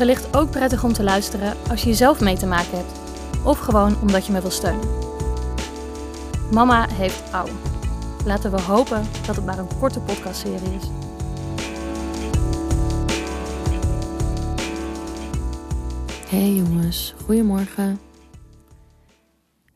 wellicht 0.00 0.36
ook 0.36 0.50
prettig 0.50 0.84
om 0.84 0.92
te 0.92 1.02
luisteren 1.02 1.56
als 1.68 1.82
je 1.82 1.94
zelf 1.94 2.20
mee 2.20 2.36
te 2.36 2.46
maken 2.46 2.76
hebt. 2.76 3.00
Of 3.44 3.58
gewoon 3.58 4.00
omdat 4.00 4.26
je 4.26 4.32
me 4.32 4.40
wil 4.40 4.50
steunen. 4.50 4.88
Mama 6.52 6.88
heeft 6.88 7.32
ouw. 7.32 7.48
Laten 8.24 8.50
we 8.50 8.60
hopen 8.60 9.06
dat 9.26 9.36
het 9.36 9.44
maar 9.44 9.58
een 9.58 9.78
korte 9.78 10.00
podcastserie 10.00 10.74
is. 10.74 10.88
Hey 16.28 16.52
jongens, 16.52 17.14
goedemorgen. 17.24 18.00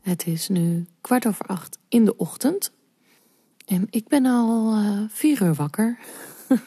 Het 0.00 0.27
is 0.27 0.48
nu 0.48 0.86
kwart 1.00 1.27
over 1.27 1.47
acht 1.47 1.78
in 1.88 2.05
de 2.05 2.16
ochtend. 2.16 2.72
En 3.66 3.86
ik 3.91 4.09
ben 4.09 4.27
al 4.27 4.78
uh, 4.78 5.02
vier 5.09 5.42
uur 5.42 5.55
wakker. 5.55 5.98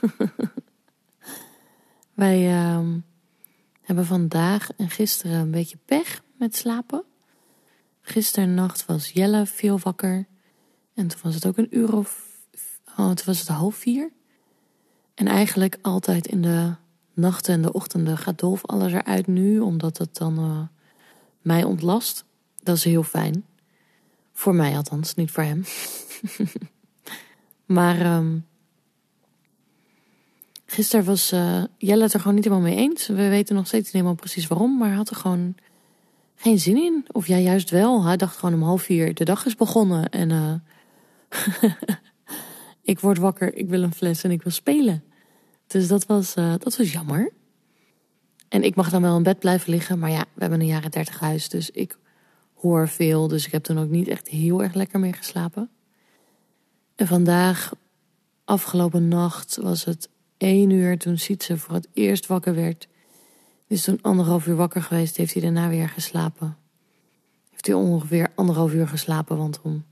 Wij 2.13 2.65
uh, 2.65 2.79
hebben 3.87 4.05
vandaag 4.05 4.71
en 4.77 4.89
gisteren 4.89 5.39
een 5.39 5.51
beetje 5.51 5.77
pech 5.85 6.21
met 6.37 6.55
slapen. 6.55 7.03
Gisteren 8.01 8.53
nacht 8.53 8.85
was 8.85 9.09
Jelle 9.09 9.45
veel 9.45 9.79
wakker. 9.79 10.27
En 10.93 11.07
toen 11.07 11.19
was 11.23 11.35
het 11.35 11.45
ook 11.45 11.57
een 11.57 11.77
uur 11.77 11.95
of... 11.95 12.25
Oh, 12.97 13.11
toen 13.11 13.25
was 13.25 13.39
het 13.39 13.47
half 13.47 13.75
vier. 13.75 14.11
En 15.13 15.27
eigenlijk 15.27 15.77
altijd 15.81 16.27
in 16.27 16.41
de 16.41 16.73
nachten 17.13 17.53
en 17.53 17.61
de 17.61 17.73
ochtenden 17.73 18.17
gaat 18.17 18.39
Dolf 18.39 18.65
alles 18.65 18.93
eruit 18.93 19.27
nu. 19.27 19.59
Omdat 19.59 19.97
het 19.97 20.15
dan 20.15 20.39
uh, 20.39 20.61
mij 21.41 21.63
ontlast. 21.63 22.25
Dat 22.63 22.75
is 22.75 22.83
heel 22.83 23.03
fijn. 23.03 23.45
Voor 24.33 24.55
mij 24.55 24.75
althans, 24.75 25.15
niet 25.15 25.31
voor 25.31 25.43
hem. 25.43 25.63
maar... 27.77 28.17
Um, 28.17 28.46
Gisteren 30.77 31.05
was 31.05 31.33
uh, 31.33 31.63
Jelle 31.77 32.03
het 32.03 32.13
er 32.13 32.19
gewoon 32.19 32.35
niet 32.35 32.43
helemaal 32.43 32.67
mee 32.67 32.77
eens. 32.77 33.07
We 33.07 33.29
weten 33.29 33.55
nog 33.55 33.67
steeds 33.67 33.83
niet 33.83 33.93
helemaal 33.93 34.15
precies 34.15 34.47
waarom, 34.47 34.77
maar 34.77 34.87
hij 34.87 34.97
had 34.97 35.09
er 35.09 35.15
gewoon 35.15 35.55
geen 36.35 36.59
zin 36.59 36.77
in. 36.77 37.05
Of 37.11 37.27
jij 37.27 37.41
juist 37.41 37.69
wel. 37.69 38.03
Hij 38.03 38.17
dacht 38.17 38.37
gewoon 38.37 38.55
om 38.55 38.63
half 38.63 38.81
vier, 38.81 39.13
de 39.13 39.25
dag 39.25 39.45
is 39.45 39.55
begonnen. 39.55 40.09
En 40.09 40.29
uh, 40.29 40.53
ik 42.91 42.99
word 42.99 43.17
wakker, 43.17 43.55
ik 43.55 43.69
wil 43.69 43.83
een 43.83 43.93
fles 43.93 44.23
en 44.23 44.31
ik 44.31 44.41
wil 44.41 44.51
spelen. 44.51 45.03
Dus 45.67 45.87
dat 45.87 46.05
was, 46.05 46.35
uh, 46.35 46.53
dat 46.57 46.77
was 46.77 46.91
jammer. 46.91 47.31
En 48.49 48.63
ik 48.63 48.75
mag 48.75 48.89
dan 48.89 49.01
wel 49.01 49.17
in 49.17 49.23
bed 49.23 49.39
blijven 49.39 49.69
liggen. 49.69 49.99
Maar 49.99 50.11
ja, 50.11 50.25
we 50.33 50.41
hebben 50.41 50.59
een 50.59 50.65
jaren 50.65 50.91
dertig 50.91 51.19
huis, 51.19 51.49
dus 51.49 51.71
ik 51.71 51.97
hoor 52.53 52.87
veel. 52.87 53.27
Dus 53.27 53.45
ik 53.45 53.51
heb 53.51 53.63
toen 53.63 53.79
ook 53.79 53.89
niet 53.89 54.07
echt 54.07 54.27
heel 54.27 54.63
erg 54.63 54.73
lekker 54.73 54.99
meer 54.99 55.15
geslapen. 55.15 55.69
En 56.95 57.07
vandaag, 57.07 57.73
afgelopen 58.45 59.07
nacht, 59.07 59.57
was 59.61 59.83
het 59.83 60.09
één 60.37 60.69
uur 60.69 60.97
toen 60.97 61.17
Sietse 61.17 61.57
voor 61.57 61.73
het 61.73 61.87
eerst 61.93 62.27
wakker 62.27 62.55
werd. 62.55 62.87
Is 63.67 63.83
toen 63.83 63.99
anderhalf 64.01 64.47
uur 64.47 64.55
wakker 64.55 64.81
geweest, 64.81 65.17
heeft 65.17 65.33
hij 65.33 65.41
daarna 65.41 65.69
weer 65.69 65.89
geslapen. 65.89 66.57
Heeft 67.49 67.65
hij 67.65 67.75
ongeveer 67.75 68.31
anderhalf 68.35 68.73
uur 68.73 68.87
geslapen, 68.87 69.37
want 69.37 69.61
om 69.61 69.85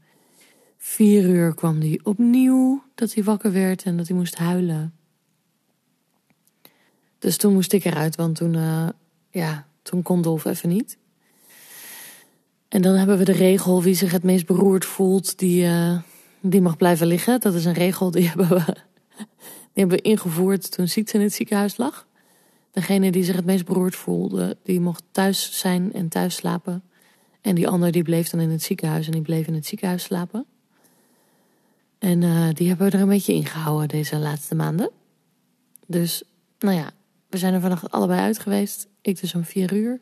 vier 0.77 1.23
uur 1.29 1.53
kwam 1.53 1.79
hij 1.79 1.99
opnieuw 2.03 2.83
dat 2.95 3.13
hij 3.13 3.23
wakker 3.23 3.51
werd 3.51 3.83
en 3.83 3.97
dat 3.97 4.07
hij 4.07 4.17
moest 4.17 4.35
huilen. 4.35 4.93
Dus 7.19 7.37
toen 7.37 7.53
moest 7.53 7.73
ik 7.73 7.85
eruit, 7.85 8.15
want 8.15 8.35
toen, 8.35 8.53
uh, 8.53 8.89
ja, 9.29 9.67
toen 9.81 10.01
kon 10.01 10.21
Dolf 10.21 10.45
even 10.45 10.69
niet. 10.69 10.97
En 12.67 12.81
dan 12.81 12.95
hebben 12.95 13.17
we 13.17 13.23
de 13.23 13.31
regel, 13.31 13.83
wie 13.83 13.93
zich 13.93 14.11
het 14.11 14.23
meest 14.23 14.45
beroerd 14.45 14.85
voelt, 14.85 15.39
die, 15.39 15.63
uh, 15.63 15.99
die 16.39 16.61
mag 16.61 16.77
blijven 16.77 17.07
liggen. 17.07 17.39
Dat 17.39 17.53
is 17.53 17.65
een 17.65 17.73
regel, 17.73 18.11
die 18.11 18.27
hebben 18.29 18.49
we 18.49 18.75
die 19.75 19.83
hebben 19.83 19.97
we 19.97 20.09
ingevoerd 20.09 20.71
toen 20.71 20.87
Sietse 20.87 21.17
in 21.17 21.21
het 21.21 21.33
ziekenhuis 21.33 21.77
lag. 21.77 22.07
Degene 22.71 23.11
die 23.11 23.23
zich 23.23 23.35
het 23.35 23.45
meest 23.45 23.65
beroerd 23.65 23.95
voelde, 23.95 24.57
die 24.63 24.79
mocht 24.79 25.03
thuis 25.11 25.59
zijn 25.59 25.93
en 25.93 26.07
thuis 26.09 26.35
slapen. 26.35 26.83
En 27.41 27.55
die 27.55 27.67
ander 27.67 27.91
die 27.91 28.03
bleef 28.03 28.29
dan 28.29 28.39
in 28.39 28.49
het 28.49 28.63
ziekenhuis 28.63 29.05
en 29.05 29.11
die 29.11 29.21
bleef 29.21 29.47
in 29.47 29.53
het 29.53 29.65
ziekenhuis 29.65 30.03
slapen. 30.03 30.45
En 31.99 32.21
uh, 32.21 32.49
die 32.53 32.67
hebben 32.67 32.87
we 32.87 32.97
er 32.97 33.01
een 33.01 33.09
beetje 33.09 33.33
ingehouden 33.33 33.87
deze 33.87 34.17
laatste 34.17 34.55
maanden. 34.55 34.91
Dus, 35.87 36.23
nou 36.59 36.75
ja, 36.75 36.91
we 37.29 37.37
zijn 37.37 37.53
er 37.53 37.61
vannacht 37.61 37.91
allebei 37.91 38.19
uit 38.19 38.39
geweest. 38.39 38.87
Ik 39.01 39.19
dus 39.19 39.35
om 39.35 39.43
vier 39.43 39.73
uur. 39.73 40.01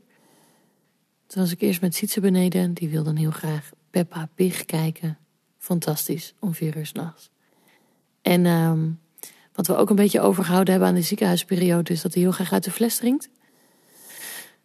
Toen 1.27 1.41
was 1.41 1.51
ik 1.51 1.61
eerst 1.61 1.81
met 1.81 1.95
Sietse 1.95 2.19
beneden. 2.19 2.73
Die 2.73 2.89
wilde 2.89 3.05
dan 3.05 3.15
heel 3.15 3.31
graag 3.31 3.69
Peppa 3.89 4.29
Pig 4.35 4.65
kijken. 4.65 5.17
Fantastisch, 5.57 6.33
om 6.39 6.53
vier 6.53 6.77
uur 6.77 6.85
s'nachts. 6.85 7.29
En 8.21 8.45
um, 8.45 8.99
wat 9.55 9.67
we 9.67 9.75
ook 9.75 9.89
een 9.89 9.95
beetje 9.95 10.21
overgehouden 10.21 10.71
hebben 10.71 10.89
aan 10.89 10.95
de 10.95 11.01
ziekenhuisperiode 11.01 11.91
is 11.91 12.01
dat 12.01 12.13
hij 12.13 12.23
heel 12.23 12.31
graag 12.31 12.53
uit 12.53 12.63
de 12.63 12.71
fles 12.71 12.95
drinkt. 12.95 13.29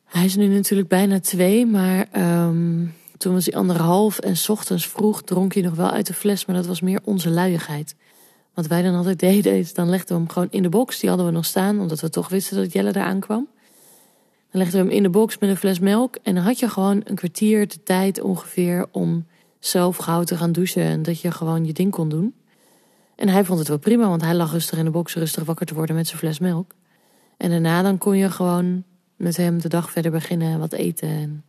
Hij 0.04 0.24
is 0.24 0.36
nu 0.36 0.46
natuurlijk 0.46 0.88
bijna 0.88 1.20
twee, 1.20 1.66
maar 1.66 2.06
um, 2.46 2.94
toen 3.18 3.32
was 3.32 3.46
hij 3.46 3.54
anderhalf 3.54 4.18
en 4.18 4.34
ochtends 4.48 4.86
vroeg 4.86 5.22
dronk 5.22 5.54
hij 5.54 5.62
nog 5.62 5.74
wel 5.74 5.90
uit 5.90 6.06
de 6.06 6.14
fles, 6.14 6.46
maar 6.46 6.56
dat 6.56 6.66
was 6.66 6.80
meer 6.80 7.00
onze 7.04 7.30
luiigheid. 7.30 7.94
Wat 8.54 8.66
wij 8.66 8.82
dan 8.82 8.94
altijd 8.94 9.18
deden 9.30 9.58
is, 9.58 9.74
dan 9.74 9.88
legden 9.88 10.08
we 10.08 10.22
hem 10.22 10.28
gewoon 10.28 10.48
in 10.50 10.62
de 10.62 10.68
box, 10.68 10.98
die 10.98 11.08
hadden 11.08 11.26
we 11.26 11.32
nog 11.32 11.44
staan, 11.44 11.80
omdat 11.80 12.00
we 12.00 12.10
toch 12.10 12.28
wisten 12.28 12.56
dat 12.56 12.72
Jelle 12.72 12.92
daar 12.92 13.04
aankwam. 13.04 13.48
Dan 14.50 14.60
legden 14.60 14.80
we 14.80 14.86
hem 14.86 14.96
in 14.96 15.02
de 15.02 15.10
box 15.10 15.38
met 15.38 15.50
een 15.50 15.56
fles 15.56 15.78
melk 15.78 16.16
en 16.22 16.34
dan 16.34 16.44
had 16.44 16.58
je 16.58 16.68
gewoon 16.68 17.00
een 17.04 17.14
kwartier 17.14 17.68
de 17.68 17.82
tijd 17.82 18.20
ongeveer 18.20 18.86
om 18.90 19.26
zelf 19.58 19.96
gauw 19.96 20.22
te 20.22 20.36
gaan 20.36 20.52
douchen 20.52 20.82
en 20.82 21.02
dat 21.02 21.20
je 21.20 21.30
gewoon 21.30 21.64
je 21.64 21.72
ding 21.72 21.90
kon 21.90 22.08
doen. 22.08 22.34
En 23.18 23.28
hij 23.28 23.44
vond 23.44 23.58
het 23.58 23.68
wel 23.68 23.78
prima, 23.78 24.08
want 24.08 24.22
hij 24.22 24.34
lag 24.34 24.52
rustig 24.52 24.78
in 24.78 24.84
de 24.84 24.90
box, 24.90 25.14
rustig 25.14 25.44
wakker 25.44 25.66
te 25.66 25.74
worden 25.74 25.96
met 25.96 26.06
zijn 26.06 26.18
fles 26.18 26.38
melk. 26.38 26.74
En 27.36 27.50
daarna 27.50 27.82
dan 27.82 27.98
kon 27.98 28.16
je 28.16 28.30
gewoon 28.30 28.84
met 29.16 29.36
hem 29.36 29.60
de 29.60 29.68
dag 29.68 29.90
verder 29.90 30.10
beginnen, 30.10 30.58
wat 30.58 30.72
eten 30.72 31.08
en 31.08 31.44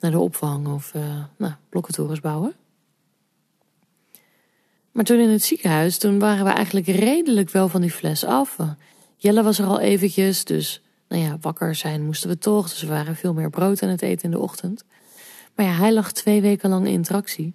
naar 0.00 0.10
de 0.10 0.18
opvang 0.18 0.66
of 0.66 0.92
uh, 0.94 1.24
nou, 1.36 2.20
bouwen. 2.20 2.54
Maar 4.92 5.04
toen 5.04 5.18
in 5.18 5.28
het 5.28 5.42
ziekenhuis, 5.42 5.98
toen 5.98 6.18
waren 6.18 6.44
we 6.44 6.50
eigenlijk 6.50 6.86
redelijk 6.86 7.50
wel 7.50 7.68
van 7.68 7.80
die 7.80 7.90
fles 7.90 8.24
af. 8.24 8.56
Jelle 9.16 9.42
was 9.42 9.58
er 9.58 9.66
al 9.66 9.80
eventjes, 9.80 10.44
dus 10.44 10.82
nou 11.08 11.22
ja, 11.22 11.38
wakker 11.40 11.74
zijn 11.74 12.04
moesten 12.04 12.28
we 12.28 12.38
toch. 12.38 12.68
Dus 12.68 12.80
we 12.80 12.88
waren 12.88 13.16
veel 13.16 13.34
meer 13.34 13.50
brood 13.50 13.82
aan 13.82 13.88
het 13.88 14.02
eten 14.02 14.24
in 14.24 14.30
de 14.30 14.38
ochtend. 14.38 14.84
Maar 15.54 15.66
ja, 15.66 15.72
hij 15.72 15.92
lag 15.92 16.12
twee 16.12 16.40
weken 16.40 16.70
lang 16.70 16.86
in 16.86 17.02
tractie. 17.02 17.54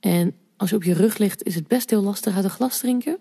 En 0.00 0.34
als 0.60 0.70
je 0.70 0.76
op 0.76 0.82
je 0.82 0.94
rug 0.94 1.18
ligt, 1.18 1.42
is 1.42 1.54
het 1.54 1.66
best 1.66 1.90
heel 1.90 2.02
lastig 2.02 2.34
uit 2.34 2.44
een 2.44 2.50
glas 2.50 2.78
drinken. 2.78 3.18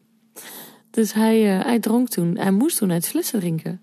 dus 0.90 1.12
hij, 1.12 1.56
uh, 1.56 1.64
hij 1.64 1.78
dronk 1.78 2.08
toen. 2.08 2.36
Hij 2.38 2.50
moest 2.50 2.78
toen 2.78 2.92
uit 2.92 3.08
flessen 3.08 3.40
drinken. 3.40 3.80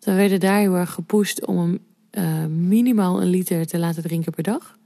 We 0.00 0.12
werden 0.12 0.40
daar 0.40 0.58
heel 0.58 0.74
erg 0.74 0.92
gepusht 0.92 1.46
om 1.46 1.58
hem 1.58 1.78
uh, 2.10 2.46
minimaal 2.46 3.22
een 3.22 3.28
liter 3.28 3.66
te 3.66 3.78
laten 3.78 4.02
drinken 4.02 4.32
per 4.32 4.42
dag. 4.42 4.78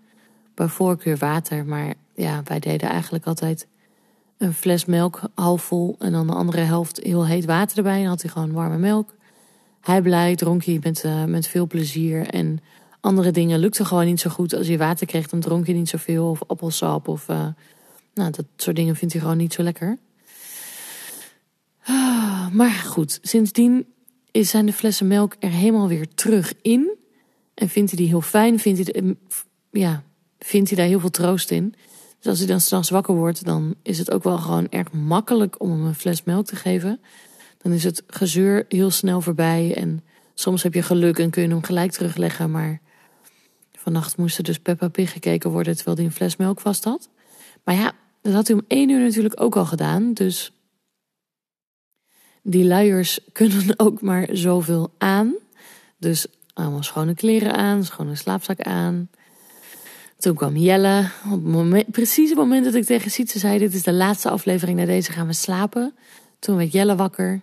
Bij 0.54 0.68
voorkeur 0.68 1.16
water, 1.16 1.66
maar 1.66 1.94
ja, 2.14 2.42
wij 2.44 2.58
deden 2.58 2.88
eigenlijk 2.88 3.26
altijd 3.26 3.66
een 4.38 4.54
fles 4.54 4.84
melk 4.84 5.20
half 5.34 5.62
vol 5.62 5.96
en 5.98 6.12
dan 6.12 6.26
de 6.26 6.32
andere 6.32 6.60
helft 6.60 7.00
heel 7.02 7.26
heet 7.26 7.44
water 7.44 7.76
erbij. 7.76 8.00
En 8.00 8.08
had 8.08 8.22
hij 8.22 8.30
gewoon 8.30 8.52
warme 8.52 8.78
melk. 8.78 9.14
Hij 9.80 10.02
blij, 10.02 10.34
dronk 10.34 10.64
hij 10.64 10.78
met, 10.82 11.04
uh, 11.04 11.24
met 11.24 11.46
veel 11.46 11.66
plezier 11.66 12.26
en 12.26 12.60
andere 13.06 13.30
dingen 13.30 13.58
lukte 13.58 13.84
gewoon 13.84 14.04
niet 14.04 14.20
zo 14.20 14.30
goed. 14.30 14.54
Als 14.54 14.66
je 14.66 14.78
water 14.78 15.06
kreeg, 15.06 15.28
dan 15.28 15.40
dronk 15.40 15.66
je 15.66 15.72
niet 15.72 15.88
zoveel. 15.88 16.30
Of 16.30 16.42
appelsap. 16.46 17.08
Of 17.08 17.28
uh, 17.28 17.46
nou, 18.14 18.30
dat 18.30 18.44
soort 18.56 18.76
dingen 18.76 18.96
vindt 18.96 19.12
hij 19.12 19.22
gewoon 19.22 19.36
niet 19.36 19.52
zo 19.52 19.62
lekker. 19.62 19.98
Ah, 21.84 22.48
maar 22.50 22.70
goed, 22.70 23.18
sindsdien 23.22 23.86
zijn 24.32 24.66
de 24.66 24.72
flessen 24.72 25.06
melk 25.06 25.36
er 25.38 25.50
helemaal 25.50 25.88
weer 25.88 26.08
terug 26.14 26.54
in. 26.62 26.96
En 27.54 27.68
vindt 27.68 27.90
hij 27.90 27.98
die 27.98 28.08
heel 28.08 28.20
fijn. 28.20 28.58
Vindt 28.58 28.92
hij, 28.92 29.16
ja, 29.70 30.02
vindt 30.38 30.68
hij 30.68 30.78
daar 30.78 30.88
heel 30.88 31.00
veel 31.00 31.10
troost 31.10 31.50
in. 31.50 31.74
Dus 32.18 32.26
als 32.26 32.38
hij 32.38 32.46
dan 32.46 32.60
s'nachts 32.60 32.90
wakker 32.90 33.14
wordt, 33.14 33.44
dan 33.44 33.74
is 33.82 33.98
het 33.98 34.10
ook 34.10 34.22
wel 34.22 34.38
gewoon 34.38 34.68
erg 34.68 34.92
makkelijk 34.92 35.60
om 35.60 35.70
hem 35.70 35.84
een 35.84 35.94
fles 35.94 36.22
melk 36.22 36.46
te 36.46 36.56
geven. 36.56 37.00
Dan 37.62 37.72
is 37.72 37.84
het 37.84 38.02
gezeur 38.06 38.64
heel 38.68 38.90
snel 38.90 39.20
voorbij. 39.20 39.74
En 39.74 40.04
soms 40.34 40.62
heb 40.62 40.74
je 40.74 40.82
geluk 40.82 41.18
en 41.18 41.30
kun 41.30 41.42
je 41.42 41.48
hem 41.48 41.62
gelijk 41.62 41.90
terugleggen. 41.90 42.50
Maar 42.50 42.80
Vannacht 43.86 44.16
moest 44.16 44.38
er 44.38 44.44
dus 44.44 44.58
Peppa 44.58 44.88
Pig 44.88 45.12
gekeken 45.12 45.50
worden 45.50 45.76
terwijl 45.76 45.96
hij 45.96 46.06
een 46.06 46.12
fles 46.12 46.36
melk 46.36 46.60
vast 46.60 46.84
had. 46.84 47.08
Maar 47.64 47.74
ja, 47.74 47.92
dat 48.22 48.32
had 48.32 48.46
hij 48.46 48.56
om 48.56 48.64
één 48.68 48.88
uur 48.88 49.00
natuurlijk 49.00 49.40
ook 49.40 49.56
al 49.56 49.64
gedaan. 49.64 50.12
Dus 50.12 50.52
Die 52.42 52.64
luiers 52.64 53.20
kunnen 53.32 53.74
ook 53.86 54.00
maar 54.00 54.28
zoveel 54.32 54.90
aan. 54.98 55.34
Dus 55.98 56.26
allemaal 56.54 56.82
schone 56.82 57.14
kleren 57.14 57.54
aan, 57.54 57.84
schone 57.84 58.14
slaapzak 58.14 58.60
aan. 58.60 59.08
Toen 60.18 60.34
kwam 60.34 60.56
Jelle. 60.56 61.10
Op 61.24 61.30
het 61.30 61.44
moment, 61.44 61.90
precies 61.90 62.28
het 62.28 62.38
moment 62.38 62.64
dat 62.64 62.74
ik 62.74 62.84
tegen 62.84 63.10
Sietse 63.10 63.38
zei: 63.38 63.58
Dit 63.58 63.74
is 63.74 63.82
de 63.82 63.92
laatste 63.92 64.30
aflevering, 64.30 64.76
naar 64.76 64.86
deze 64.86 65.12
gaan 65.12 65.26
we 65.26 65.32
slapen. 65.32 65.94
Toen 66.38 66.56
werd 66.56 66.72
Jelle 66.72 66.96
wakker. 66.96 67.40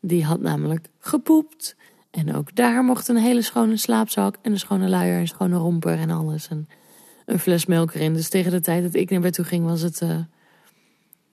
Die 0.00 0.24
had 0.24 0.40
namelijk 0.40 0.88
gepoept. 0.98 1.76
En 2.16 2.34
ook 2.34 2.54
daar 2.54 2.84
mocht 2.84 3.08
een 3.08 3.16
hele 3.16 3.42
schone 3.42 3.76
slaapzak 3.76 4.36
en 4.42 4.52
een 4.52 4.58
schone 4.58 4.88
luier 4.88 5.18
en 5.18 5.26
schone 5.26 5.56
romper 5.56 5.98
en 5.98 6.10
alles. 6.10 6.48
En 6.48 6.68
een 7.26 7.38
fles 7.38 7.66
melk 7.66 7.94
erin. 7.94 8.14
Dus 8.14 8.28
tegen 8.28 8.50
de 8.50 8.60
tijd 8.60 8.82
dat 8.82 8.94
ik 8.94 9.10
naar 9.10 9.20
bed 9.20 9.32
toe 9.32 9.44
ging 9.44 9.64
was 9.64 9.80
het 9.80 10.00
uh, 10.00 10.18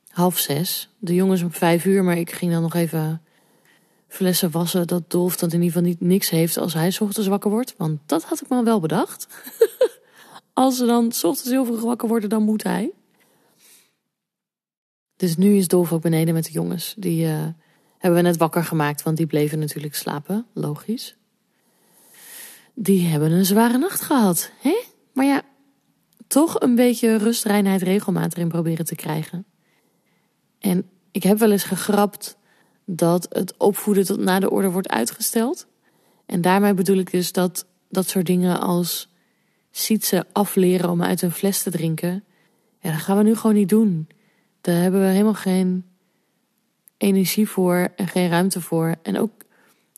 half 0.07 0.37
zes. 0.37 0.89
De 0.99 1.13
jongens 1.13 1.41
om 1.41 1.51
vijf 1.51 1.85
uur, 1.85 2.03
maar 2.03 2.17
ik 2.17 2.31
ging 2.31 2.51
dan 2.51 2.61
nog 2.61 2.73
even 2.73 3.21
flessen 4.07 4.51
wassen. 4.51 4.87
Dat 4.87 5.11
Dolf 5.11 5.35
dan 5.35 5.49
in 5.49 5.61
ieder 5.61 5.71
geval 5.71 5.87
niet 5.89 6.01
niks 6.01 6.29
heeft 6.29 6.57
als 6.57 6.73
hij 6.73 6.95
ochtends 6.99 7.27
wakker 7.27 7.51
wordt. 7.51 7.73
Want 7.77 7.99
dat 8.05 8.23
had 8.23 8.41
ik 8.41 8.49
me 8.49 8.63
wel 8.63 8.79
bedacht. 8.79 9.27
als 10.53 10.77
ze 10.77 10.85
dan 10.85 11.05
ochtends 11.05 11.49
heel 11.49 11.65
vroeg 11.65 11.81
wakker 11.81 12.07
worden, 12.07 12.29
dan 12.29 12.43
moet 12.43 12.63
hij. 12.63 12.91
Dus 15.15 15.35
nu 15.35 15.55
is 15.55 15.67
Dolf 15.67 15.93
ook 15.93 16.01
beneden 16.01 16.33
met 16.33 16.45
de 16.45 16.51
jongens. 16.51 16.93
Die 16.97 17.25
uh, 17.25 17.45
hebben 18.03 18.21
we 18.23 18.27
net 18.27 18.37
wakker 18.37 18.63
gemaakt, 18.63 19.03
want 19.03 19.17
die 19.17 19.25
bleven 19.25 19.59
natuurlijk 19.59 19.95
slapen. 19.95 20.45
Logisch. 20.53 21.15
Die 22.73 23.07
hebben 23.07 23.31
een 23.31 23.45
zware 23.45 23.77
nacht 23.77 24.01
gehad. 24.01 24.51
Hè? 24.61 24.83
Maar 25.13 25.25
ja, 25.25 25.41
toch 26.27 26.59
een 26.59 26.75
beetje 26.75 27.17
rust, 27.17 27.43
reinheid, 27.43 27.81
regelmaat 27.81 28.33
erin 28.33 28.47
proberen 28.47 28.85
te 28.85 28.95
krijgen. 28.95 29.45
En 30.59 30.89
ik 31.11 31.23
heb 31.23 31.37
wel 31.37 31.51
eens 31.51 31.63
gegrapt 31.63 32.37
dat 32.85 33.27
het 33.29 33.57
opvoeden 33.57 34.05
tot 34.05 34.19
na 34.19 34.39
de 34.39 34.49
orde 34.49 34.69
wordt 34.69 34.89
uitgesteld. 34.89 35.67
En 36.25 36.41
daarmee 36.41 36.73
bedoel 36.73 36.97
ik 36.97 37.11
dus 37.11 37.31
dat 37.31 37.65
dat 37.89 38.07
soort 38.07 38.25
dingen 38.25 38.59
als 38.59 39.09
ze 39.71 40.25
afleren 40.31 40.89
om 40.89 41.03
uit 41.03 41.21
een 41.21 41.31
fles 41.31 41.63
te 41.63 41.71
drinken. 41.71 42.23
Ja, 42.79 42.91
dat 42.91 43.01
gaan 43.01 43.17
we 43.17 43.23
nu 43.23 43.35
gewoon 43.35 43.55
niet 43.55 43.69
doen. 43.69 44.07
Daar 44.61 44.81
hebben 44.81 45.01
we 45.01 45.07
helemaal 45.07 45.33
geen 45.33 45.85
energie 47.03 47.49
voor 47.49 47.89
en 47.95 48.07
geen 48.07 48.29
ruimte 48.29 48.61
voor. 48.61 48.95
En 49.01 49.19
ook, 49.19 49.31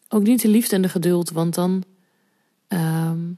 ook 0.09 0.23
niet 0.23 0.41
de 0.41 0.47
liefde 0.47 0.75
en 0.75 0.81
de 0.81 0.89
geduld, 0.89 1.29
want 1.29 1.53
dan. 1.53 1.83
Um, 2.67 3.37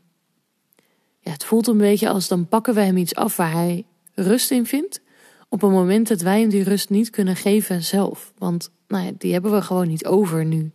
ja, 1.20 1.32
het 1.32 1.44
voelt 1.46 1.68
een 1.68 1.78
beetje 1.78 2.10
als 2.10 2.28
dan 2.28 2.48
pakken 2.48 2.74
we 2.74 2.82
hem 2.82 2.98
iets 2.98 3.16
af 3.16 3.36
waar 3.36 3.52
hij 3.52 3.86
rust 4.14 4.52
in 4.52 4.66
vindt. 4.66 5.02
Op 5.50 5.62
een 5.62 5.72
moment 5.72 6.08
dat 6.08 6.22
wij 6.22 6.40
hem 6.40 6.50
die 6.50 6.64
rust 6.64 6.90
niet 6.90 7.10
kunnen 7.10 7.36
geven 7.36 7.84
zelf. 7.84 8.34
Want 8.38 8.72
nou 8.88 9.06
ja, 9.06 9.12
die 9.18 9.34
hebben 9.34 9.52
we 9.52 9.62
gewoon 9.62 9.88
niet 9.88 10.06
over 10.06 10.46
nu. 10.46 10.72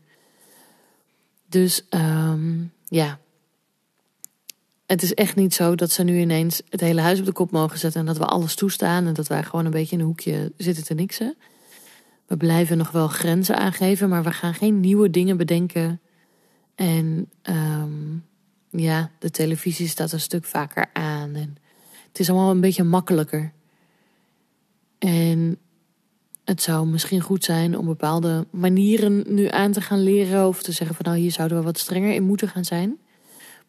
Dus 1.48 1.86
um, 1.90 2.72
ja, 2.88 3.18
het 4.86 5.02
is 5.02 5.14
echt 5.14 5.36
niet 5.36 5.54
zo 5.54 5.74
dat 5.74 5.90
ze 5.90 6.02
nu 6.02 6.18
ineens 6.18 6.62
het 6.68 6.80
hele 6.80 7.00
huis 7.00 7.18
op 7.18 7.24
de 7.24 7.32
kop 7.32 7.50
mogen 7.50 7.78
zetten 7.78 8.00
en 8.00 8.06
dat 8.06 8.18
we 8.18 8.24
alles 8.24 8.54
toestaan 8.54 9.06
en 9.06 9.14
dat 9.14 9.28
wij 9.28 9.42
gewoon 9.42 9.64
een 9.64 9.70
beetje 9.70 9.94
in 9.94 10.00
een 10.00 10.06
hoekje 10.06 10.52
zitten 10.56 10.84
te 10.84 10.94
niksen. 10.94 11.36
We 12.26 12.36
blijven 12.36 12.78
nog 12.78 12.90
wel 12.90 13.08
grenzen 13.08 13.56
aangeven, 13.56 14.08
maar 14.08 14.22
we 14.22 14.32
gaan 14.32 14.54
geen 14.54 14.80
nieuwe 14.80 15.10
dingen 15.10 15.36
bedenken. 15.36 16.00
En 16.74 17.30
um, 17.42 18.24
ja, 18.70 19.10
de 19.18 19.30
televisie 19.30 19.88
staat 19.88 20.12
een 20.12 20.20
stuk 20.20 20.44
vaker 20.44 20.90
aan. 20.92 21.34
En 21.34 21.56
het 22.08 22.18
is 22.18 22.30
allemaal 22.30 22.50
een 22.50 22.60
beetje 22.60 22.84
makkelijker. 22.84 23.52
En 24.98 25.58
het 26.44 26.62
zou 26.62 26.86
misschien 26.86 27.20
goed 27.20 27.44
zijn 27.44 27.78
om 27.78 27.86
bepaalde 27.86 28.46
manieren 28.50 29.24
nu 29.34 29.48
aan 29.48 29.72
te 29.72 29.80
gaan 29.80 30.02
leren. 30.02 30.46
Of 30.46 30.62
te 30.62 30.72
zeggen 30.72 30.96
van 30.96 31.04
nou, 31.04 31.18
hier 31.18 31.32
zouden 31.32 31.58
we 31.58 31.64
wat 31.64 31.78
strenger 31.78 32.14
in 32.14 32.22
moeten 32.22 32.48
gaan 32.48 32.64
zijn. 32.64 32.98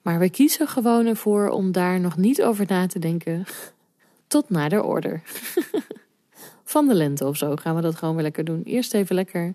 Maar 0.02 0.20
we 0.20 0.30
kiezen 0.30 0.68
gewoon 0.68 1.06
ervoor 1.06 1.50
om 1.50 1.72
daar 1.72 2.00
nog 2.00 2.18
niet 2.18 2.44
over 2.44 2.66
na 2.68 2.88
te 2.88 3.00
denken. 3.00 3.44
Tot 4.28 4.50
na 4.50 4.70
de 4.70 4.84
order. 4.84 5.22
Van 6.64 6.88
de 6.88 6.94
lente 6.94 7.28
of 7.28 7.38
zo 7.38 7.56
gaan 7.56 7.76
we 7.76 7.82
dat 7.82 7.96
gewoon 7.96 8.14
weer 8.14 8.24
lekker 8.24 8.44
doen. 8.44 8.64
Eerst 8.64 8.94
even 8.94 9.16
lekker 9.16 9.54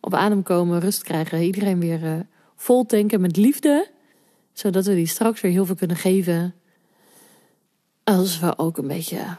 op 0.00 0.14
adem 0.14 0.42
komen, 0.42 0.80
rust 0.80 1.02
krijgen. 1.02 1.42
Iedereen 1.42 1.80
weer 1.80 2.02
uh, 2.02 2.20
vol 2.56 2.86
tanken 2.86 3.20
met 3.20 3.36
liefde. 3.36 3.90
Zodat 4.52 4.86
we 4.86 4.94
die 4.94 5.06
straks 5.06 5.40
weer 5.40 5.52
heel 5.52 5.66
veel 5.66 5.74
kunnen 5.74 5.96
geven. 5.96 6.54
Als 8.04 8.38
we 8.38 8.58
ook 8.58 8.78
een 8.78 8.86
beetje 8.86 9.36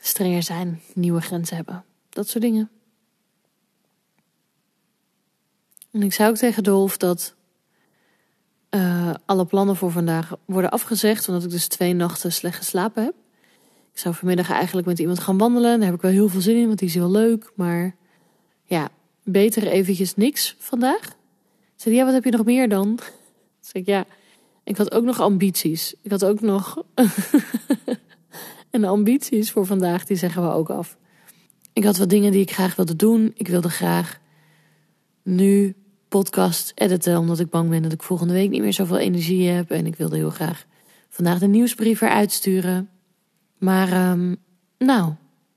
strenger 0.00 0.42
zijn, 0.42 0.80
nieuwe 0.94 1.20
grenzen 1.20 1.56
hebben. 1.56 1.84
Dat 2.08 2.28
soort 2.28 2.44
dingen. 2.44 2.70
En 5.90 6.02
ik 6.02 6.12
zei 6.12 6.30
ook 6.30 6.36
tegen 6.36 6.62
Dolf 6.62 6.96
dat 6.96 7.34
uh, 8.70 9.14
alle 9.26 9.44
plannen 9.44 9.76
voor 9.76 9.90
vandaag 9.90 10.36
worden 10.44 10.70
afgezegd, 10.70 11.28
omdat 11.28 11.44
ik 11.44 11.50
dus 11.50 11.68
twee 11.68 11.94
nachten 11.94 12.32
slecht 12.32 12.56
geslapen 12.56 13.04
heb. 13.04 13.14
Ik 13.98 14.04
zou 14.04 14.16
vanmiddag 14.16 14.50
eigenlijk 14.50 14.86
met 14.86 14.98
iemand 14.98 15.18
gaan 15.18 15.38
wandelen. 15.38 15.78
Daar 15.78 15.88
heb 15.88 15.96
ik 15.96 16.02
wel 16.02 16.10
heel 16.10 16.28
veel 16.28 16.40
zin 16.40 16.56
in, 16.56 16.66
want 16.66 16.78
die 16.78 16.88
is 16.88 16.94
heel 16.94 17.10
leuk. 17.10 17.52
Maar 17.54 17.96
ja, 18.64 18.88
beter 19.24 19.66
eventjes 19.66 20.14
niks 20.14 20.56
vandaag. 20.58 21.16
Zei 21.76 21.94
ja, 21.94 22.04
wat 22.04 22.14
heb 22.14 22.24
je 22.24 22.30
nog 22.30 22.44
meer 22.44 22.68
dan? 22.68 22.98
Zeg 23.60 23.82
ik, 23.82 23.86
ja, 23.86 24.04
ik 24.64 24.76
had 24.76 24.92
ook 24.92 25.04
nog 25.04 25.20
ambities. 25.20 25.94
Ik 26.02 26.10
had 26.10 26.24
ook 26.24 26.40
nog. 26.40 26.82
en 28.70 28.84
ambities 28.84 29.50
voor 29.50 29.66
vandaag, 29.66 30.04
die 30.04 30.16
zeggen 30.16 30.42
we 30.42 30.48
ook 30.48 30.70
af. 30.70 30.96
Ik 31.72 31.84
had 31.84 31.96
wat 31.96 32.10
dingen 32.10 32.32
die 32.32 32.40
ik 32.40 32.52
graag 32.52 32.76
wilde 32.76 32.96
doen. 32.96 33.32
Ik 33.34 33.48
wilde 33.48 33.70
graag 33.70 34.20
nu 35.22 35.74
podcast 36.08 36.72
editen, 36.74 37.18
omdat 37.18 37.40
ik 37.40 37.50
bang 37.50 37.70
ben 37.70 37.82
dat 37.82 37.92
ik 37.92 38.02
volgende 38.02 38.32
week 38.32 38.50
niet 38.50 38.62
meer 38.62 38.72
zoveel 38.72 38.98
energie 38.98 39.48
heb. 39.48 39.70
En 39.70 39.86
ik 39.86 39.96
wilde 39.96 40.16
heel 40.16 40.30
graag 40.30 40.66
vandaag 41.08 41.38
de 41.38 41.46
nieuwsbrief 41.46 42.00
eruit 42.00 42.32
sturen. 42.32 42.88
Maar, 43.58 44.10
um, 44.10 44.36
nou, 44.78 45.12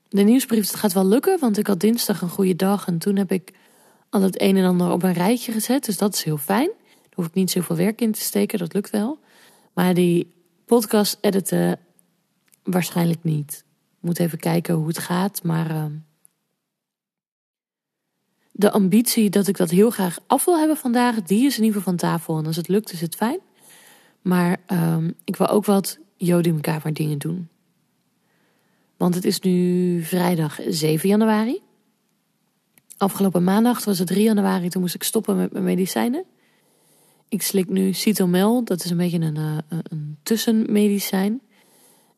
de 0.08 0.22
nieuwsbrief 0.22 0.72
gaat 0.72 0.92
wel 0.92 1.06
lukken, 1.06 1.38
want 1.40 1.58
ik 1.58 1.66
had 1.66 1.80
dinsdag 1.80 2.22
een 2.22 2.28
goede 2.28 2.56
dag 2.56 2.86
en 2.86 2.98
toen 2.98 3.16
heb 3.16 3.32
ik 3.32 3.52
al 4.08 4.22
het 4.22 4.40
een 4.40 4.56
en 4.56 4.64
ander 4.64 4.90
op 4.90 5.02
een 5.02 5.12
rijtje 5.12 5.52
gezet. 5.52 5.84
Dus 5.84 5.98
dat 5.98 6.14
is 6.14 6.22
heel 6.22 6.36
fijn. 6.36 6.70
Daar 6.86 7.12
hoef 7.14 7.26
ik 7.26 7.34
niet 7.34 7.50
zoveel 7.50 7.76
werk 7.76 8.00
in 8.00 8.12
te 8.12 8.20
steken, 8.20 8.58
dat 8.58 8.74
lukt 8.74 8.90
wel. 8.90 9.18
Maar 9.72 9.94
die 9.94 10.32
podcast 10.66 11.18
editen 11.20 11.78
waarschijnlijk 12.62 13.24
niet. 13.24 13.64
Moet 14.00 14.18
even 14.18 14.38
kijken 14.38 14.74
hoe 14.74 14.86
het 14.86 14.98
gaat, 14.98 15.42
maar. 15.42 15.70
Uh, 15.70 15.84
de 18.52 18.70
ambitie 18.70 19.30
dat 19.30 19.46
ik 19.46 19.56
dat 19.56 19.70
heel 19.70 19.90
graag 19.90 20.18
af 20.26 20.44
wil 20.44 20.58
hebben 20.58 20.76
vandaag, 20.76 21.22
die 21.22 21.46
is 21.46 21.56
in 21.56 21.64
ieder 21.64 21.78
geval 21.78 21.96
van 21.96 22.08
tafel. 22.08 22.38
En 22.38 22.46
als 22.46 22.56
het 22.56 22.68
lukt, 22.68 22.92
is 22.92 23.00
het 23.00 23.14
fijn. 23.14 23.38
Maar 24.22 24.56
um, 24.72 25.14
ik 25.24 25.36
wil 25.36 25.48
ook 25.48 25.64
wat 25.64 25.98
Jodiumkamer 26.16 26.92
dingen 26.92 27.18
doen. 27.18 27.48
Want 29.02 29.14
het 29.14 29.24
is 29.24 29.40
nu 29.40 30.02
vrijdag 30.02 30.58
7 30.68 31.08
januari. 31.08 31.60
Afgelopen 32.96 33.44
maandag 33.44 33.84
was 33.84 33.98
het 33.98 34.06
3 34.06 34.22
januari, 34.22 34.68
toen 34.68 34.80
moest 34.80 34.94
ik 34.94 35.02
stoppen 35.02 35.36
met 35.36 35.52
mijn 35.52 35.64
medicijnen. 35.64 36.24
Ik 37.28 37.42
slik 37.42 37.68
nu 37.68 37.92
Citomel, 37.92 38.64
dat 38.64 38.84
is 38.84 38.90
een 38.90 38.96
beetje 38.96 39.20
een, 39.20 39.36
uh, 39.36 39.58
een 39.68 40.18
tussenmedicijn. 40.22 41.40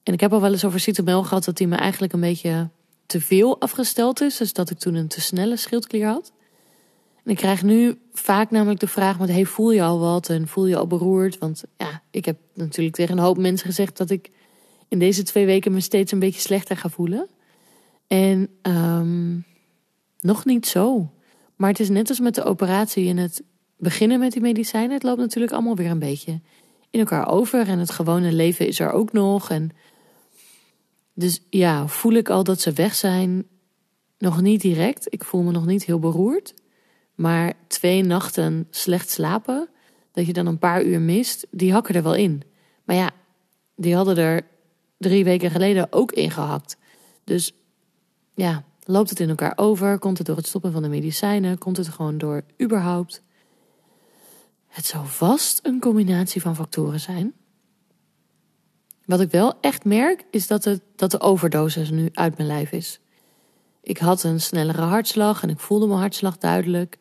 En 0.02 0.12
ik 0.12 0.20
heb 0.20 0.32
al 0.32 0.40
wel 0.40 0.52
eens 0.52 0.64
over 0.64 0.80
Citomel 0.80 1.22
gehad 1.22 1.44
dat 1.44 1.56
die 1.56 1.66
me 1.66 1.76
eigenlijk 1.76 2.12
een 2.12 2.20
beetje 2.20 2.68
te 3.06 3.20
veel 3.20 3.60
afgesteld 3.60 4.20
is. 4.20 4.36
Dus 4.36 4.52
dat 4.52 4.70
ik 4.70 4.78
toen 4.78 4.94
een 4.94 5.08
te 5.08 5.20
snelle 5.20 5.56
schildklier 5.56 6.06
had. 6.06 6.32
En 7.24 7.30
ik 7.30 7.36
krijg 7.36 7.62
nu 7.62 7.98
vaak 8.12 8.50
namelijk 8.50 8.80
de 8.80 8.88
vraag 8.88 9.18
met, 9.18 9.28
hey, 9.28 9.44
voel 9.44 9.70
je 9.70 9.82
al 9.82 9.98
wat 9.98 10.28
en 10.28 10.48
voel 10.48 10.66
je 10.66 10.76
al 10.76 10.86
beroerd? 10.86 11.38
Want 11.38 11.64
ja, 11.76 12.02
ik 12.10 12.24
heb 12.24 12.38
natuurlijk 12.54 12.96
tegen 12.96 13.18
een 13.18 13.24
hoop 13.24 13.38
mensen 13.38 13.66
gezegd 13.66 13.96
dat 13.96 14.10
ik 14.10 14.30
in 14.94 15.00
deze 15.00 15.22
twee 15.22 15.46
weken 15.46 15.72
me 15.72 15.80
steeds 15.80 16.12
een 16.12 16.18
beetje 16.18 16.40
slechter 16.40 16.76
ga 16.76 16.88
voelen. 16.88 17.28
En 18.06 18.48
um, 18.62 19.44
nog 20.20 20.44
niet 20.44 20.66
zo. 20.66 21.12
Maar 21.56 21.70
het 21.70 21.80
is 21.80 21.88
net 21.88 22.08
als 22.08 22.20
met 22.20 22.34
de 22.34 22.44
operatie 22.44 23.08
en 23.08 23.16
het 23.16 23.42
beginnen 23.76 24.18
met 24.18 24.32
die 24.32 24.42
medicijnen. 24.42 24.92
Het 24.92 25.02
loopt 25.02 25.18
natuurlijk 25.18 25.52
allemaal 25.52 25.76
weer 25.76 25.90
een 25.90 25.98
beetje 25.98 26.40
in 26.90 27.00
elkaar 27.00 27.28
over. 27.28 27.68
En 27.68 27.78
het 27.78 27.90
gewone 27.90 28.32
leven 28.32 28.66
is 28.66 28.80
er 28.80 28.92
ook 28.92 29.12
nog. 29.12 29.50
En 29.50 29.70
dus 31.14 31.42
ja, 31.50 31.86
voel 31.88 32.12
ik 32.12 32.28
al 32.28 32.44
dat 32.44 32.60
ze 32.60 32.72
weg 32.72 32.94
zijn? 32.94 33.46
Nog 34.18 34.40
niet 34.40 34.60
direct. 34.60 35.06
Ik 35.08 35.24
voel 35.24 35.42
me 35.42 35.50
nog 35.50 35.66
niet 35.66 35.84
heel 35.84 35.98
beroerd. 35.98 36.54
Maar 37.14 37.52
twee 37.66 38.02
nachten 38.02 38.66
slecht 38.70 39.10
slapen, 39.10 39.68
dat 40.12 40.26
je 40.26 40.32
dan 40.32 40.46
een 40.46 40.58
paar 40.58 40.84
uur 40.84 41.00
mist, 41.00 41.46
die 41.50 41.72
hakken 41.72 41.94
er 41.94 42.02
wel 42.02 42.14
in. 42.14 42.42
Maar 42.84 42.96
ja, 42.96 43.10
die 43.76 43.94
hadden 43.94 44.16
er 44.16 44.52
drie 44.96 45.24
weken 45.24 45.50
geleden 45.50 45.92
ook 45.92 46.12
ingehakt. 46.12 46.76
Dus 47.24 47.52
ja, 48.34 48.64
loopt 48.84 49.10
het 49.10 49.20
in 49.20 49.28
elkaar 49.28 49.52
over? 49.56 49.98
Komt 49.98 50.18
het 50.18 50.26
door 50.26 50.36
het 50.36 50.46
stoppen 50.46 50.72
van 50.72 50.82
de 50.82 50.88
medicijnen? 50.88 51.58
Komt 51.58 51.76
het 51.76 51.88
gewoon 51.88 52.18
door 52.18 52.42
überhaupt? 52.62 53.22
Het 54.68 54.86
zou 54.86 55.06
vast 55.06 55.60
een 55.62 55.80
combinatie 55.80 56.40
van 56.40 56.56
factoren 56.56 57.00
zijn. 57.00 57.34
Wat 59.04 59.20
ik 59.20 59.30
wel 59.30 59.60
echt 59.60 59.84
merk, 59.84 60.24
is 60.30 60.46
dat, 60.46 60.64
het, 60.64 60.82
dat 60.96 61.10
de 61.10 61.20
overdosis 61.20 61.90
nu 61.90 62.08
uit 62.12 62.36
mijn 62.36 62.48
lijf 62.48 62.72
is. 62.72 63.00
Ik 63.82 63.98
had 63.98 64.22
een 64.22 64.40
snellere 64.40 64.80
hartslag 64.80 65.42
en 65.42 65.50
ik 65.50 65.58
voelde 65.60 65.86
mijn 65.86 65.98
hartslag 65.98 66.38
duidelijk. 66.38 66.98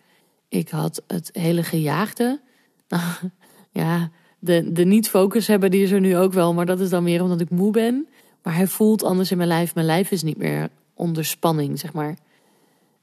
Ik 0.47 0.69
had 0.69 1.03
het 1.07 1.29
hele 1.33 1.63
gejaagde. 1.63 2.41
Nou, 2.87 3.03
ja, 3.81 4.11
de, 4.43 4.71
de 4.71 4.85
niet-focus 4.85 5.47
hebben, 5.47 5.71
die 5.71 5.83
is 5.83 5.91
er 5.91 5.99
nu 5.99 6.17
ook 6.17 6.33
wel. 6.33 6.53
Maar 6.53 6.65
dat 6.65 6.79
is 6.79 6.89
dan 6.89 7.03
meer 7.03 7.23
omdat 7.23 7.41
ik 7.41 7.49
moe 7.49 7.71
ben. 7.71 8.07
Maar 8.43 8.55
hij 8.55 8.67
voelt 8.67 9.03
anders 9.03 9.31
in 9.31 9.37
mijn 9.37 9.49
lijf. 9.49 9.75
Mijn 9.75 9.85
lijf 9.85 10.11
is 10.11 10.23
niet 10.23 10.37
meer 10.37 10.69
onder 10.93 11.25
spanning, 11.25 11.79
zeg 11.79 11.93
maar. 11.93 12.17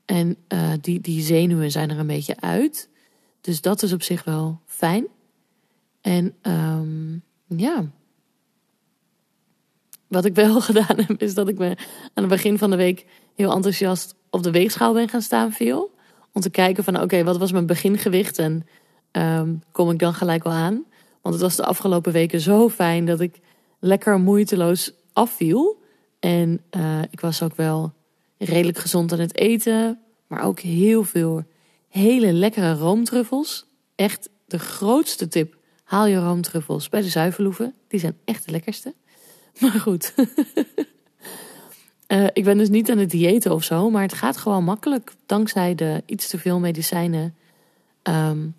En 0.04 0.36
uh, 0.48 0.72
die, 0.80 1.00
die 1.00 1.22
zenuwen 1.22 1.70
zijn 1.70 1.90
er 1.90 1.98
een 1.98 2.06
beetje 2.06 2.40
uit. 2.40 2.88
Dus 3.40 3.60
dat 3.60 3.82
is 3.82 3.92
op 3.92 4.02
zich 4.02 4.24
wel 4.24 4.60
fijn. 4.66 5.06
En 6.00 6.34
um, 6.42 7.22
ja. 7.46 7.84
Wat 10.06 10.24
ik 10.24 10.34
wel 10.34 10.60
gedaan 10.70 10.96
heb, 10.96 11.22
is 11.22 11.34
dat 11.34 11.48
ik 11.48 11.58
me 11.58 11.68
aan 12.14 12.24
het 12.24 12.28
begin 12.28 12.58
van 12.58 12.70
de 12.70 12.76
week 12.76 13.06
heel 13.34 13.52
enthousiast 13.52 14.14
op 14.30 14.42
de 14.42 14.50
weegschaal 14.50 14.92
ben 14.92 15.08
gaan 15.08 15.22
staan 15.22 15.52
veel. 15.52 15.94
Om 16.32 16.40
te 16.40 16.50
kijken 16.50 16.84
van 16.84 17.00
oké, 17.00 17.24
wat 17.24 17.38
was 17.38 17.52
mijn 17.52 17.66
begingewicht 17.66 18.38
en 18.38 18.66
um, 19.12 19.62
kom 19.72 19.90
ik 19.90 19.98
dan 19.98 20.14
gelijk 20.14 20.44
wel 20.44 20.52
aan. 20.52 20.84
Want 21.20 21.34
het 21.34 21.44
was 21.44 21.56
de 21.56 21.64
afgelopen 21.64 22.12
weken 22.12 22.40
zo 22.40 22.68
fijn 22.68 23.04
dat 23.04 23.20
ik 23.20 23.40
lekker 23.78 24.18
moeiteloos 24.18 24.92
afviel. 25.12 25.82
En 26.18 26.62
uh, 26.76 27.02
ik 27.10 27.20
was 27.20 27.42
ook 27.42 27.56
wel 27.56 27.92
redelijk 28.38 28.78
gezond 28.78 29.12
aan 29.12 29.18
het 29.18 29.36
eten. 29.36 30.00
Maar 30.26 30.42
ook 30.42 30.60
heel 30.60 31.04
veel 31.04 31.44
hele 31.88 32.32
lekkere 32.32 32.74
roomtruffels. 32.74 33.66
Echt 33.94 34.28
de 34.46 34.58
grootste 34.58 35.28
tip. 35.28 35.56
Haal 35.84 36.06
je 36.06 36.18
roomtruffels 36.18 36.88
bij 36.88 37.00
de 37.00 37.08
zuivelhoeven. 37.08 37.74
Die 37.88 38.00
zijn 38.00 38.16
echt 38.24 38.44
de 38.44 38.50
lekkerste. 38.50 38.94
Maar 39.60 39.70
goed. 39.70 40.14
uh, 42.08 42.26
ik 42.32 42.44
ben 42.44 42.58
dus 42.58 42.68
niet 42.68 42.90
aan 42.90 42.98
het 42.98 43.10
diëten 43.10 43.52
of 43.52 43.64
zo. 43.64 43.90
Maar 43.90 44.02
het 44.02 44.12
gaat 44.12 44.36
gewoon 44.36 44.64
makkelijk. 44.64 45.12
Dankzij 45.26 45.74
de 45.74 46.02
iets 46.06 46.28
te 46.28 46.38
veel 46.38 46.58
medicijnen. 46.58 47.34
Um, 48.02 48.54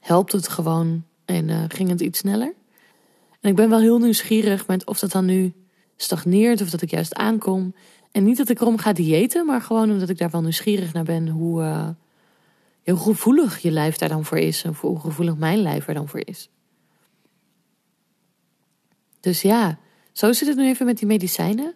helpt 0.00 0.32
het 0.32 0.48
gewoon. 0.48 1.04
En 1.28 1.48
uh, 1.48 1.64
ging 1.68 1.88
het 1.88 2.00
iets 2.00 2.18
sneller. 2.18 2.54
En 3.40 3.50
ik 3.50 3.56
ben 3.56 3.68
wel 3.68 3.80
heel 3.80 3.98
nieuwsgierig 3.98 4.66
met 4.66 4.86
of 4.86 4.98
dat 4.98 5.10
dan 5.10 5.24
nu 5.24 5.52
stagneert. 5.96 6.60
Of 6.60 6.70
dat 6.70 6.82
ik 6.82 6.90
juist 6.90 7.14
aankom. 7.14 7.74
En 8.12 8.24
niet 8.24 8.36
dat 8.36 8.48
ik 8.48 8.60
erom 8.60 8.78
ga 8.78 8.92
diëten, 8.92 9.46
maar 9.46 9.60
gewoon 9.60 9.90
omdat 9.90 10.08
ik 10.08 10.18
daar 10.18 10.30
wel 10.30 10.40
nieuwsgierig 10.40 10.92
naar 10.92 11.04
ben 11.04 11.28
hoe, 11.28 11.94
hoe 12.84 12.96
gevoelig 12.96 13.58
je 13.58 13.70
lijf 13.70 13.96
daar 13.96 14.08
dan 14.08 14.24
voor 14.24 14.38
is. 14.38 14.64
En 14.64 14.74
hoe 14.80 15.00
gevoelig 15.00 15.36
mijn 15.36 15.58
lijf 15.58 15.88
er 15.88 15.94
dan 15.94 16.08
voor 16.08 16.26
is. 16.26 16.50
Dus 19.20 19.42
ja, 19.42 19.78
zo 20.12 20.32
zit 20.32 20.48
het 20.48 20.56
nu 20.56 20.66
even 20.66 20.86
met 20.86 20.98
die 20.98 21.06
medicijnen. 21.06 21.74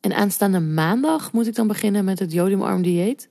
En 0.00 0.12
aanstaande 0.12 0.60
maandag 0.60 1.32
moet 1.32 1.46
ik 1.46 1.54
dan 1.54 1.66
beginnen 1.66 2.04
met 2.04 2.18
het 2.18 2.32
jodiumarm 2.32 2.82
dieet. 2.82 3.28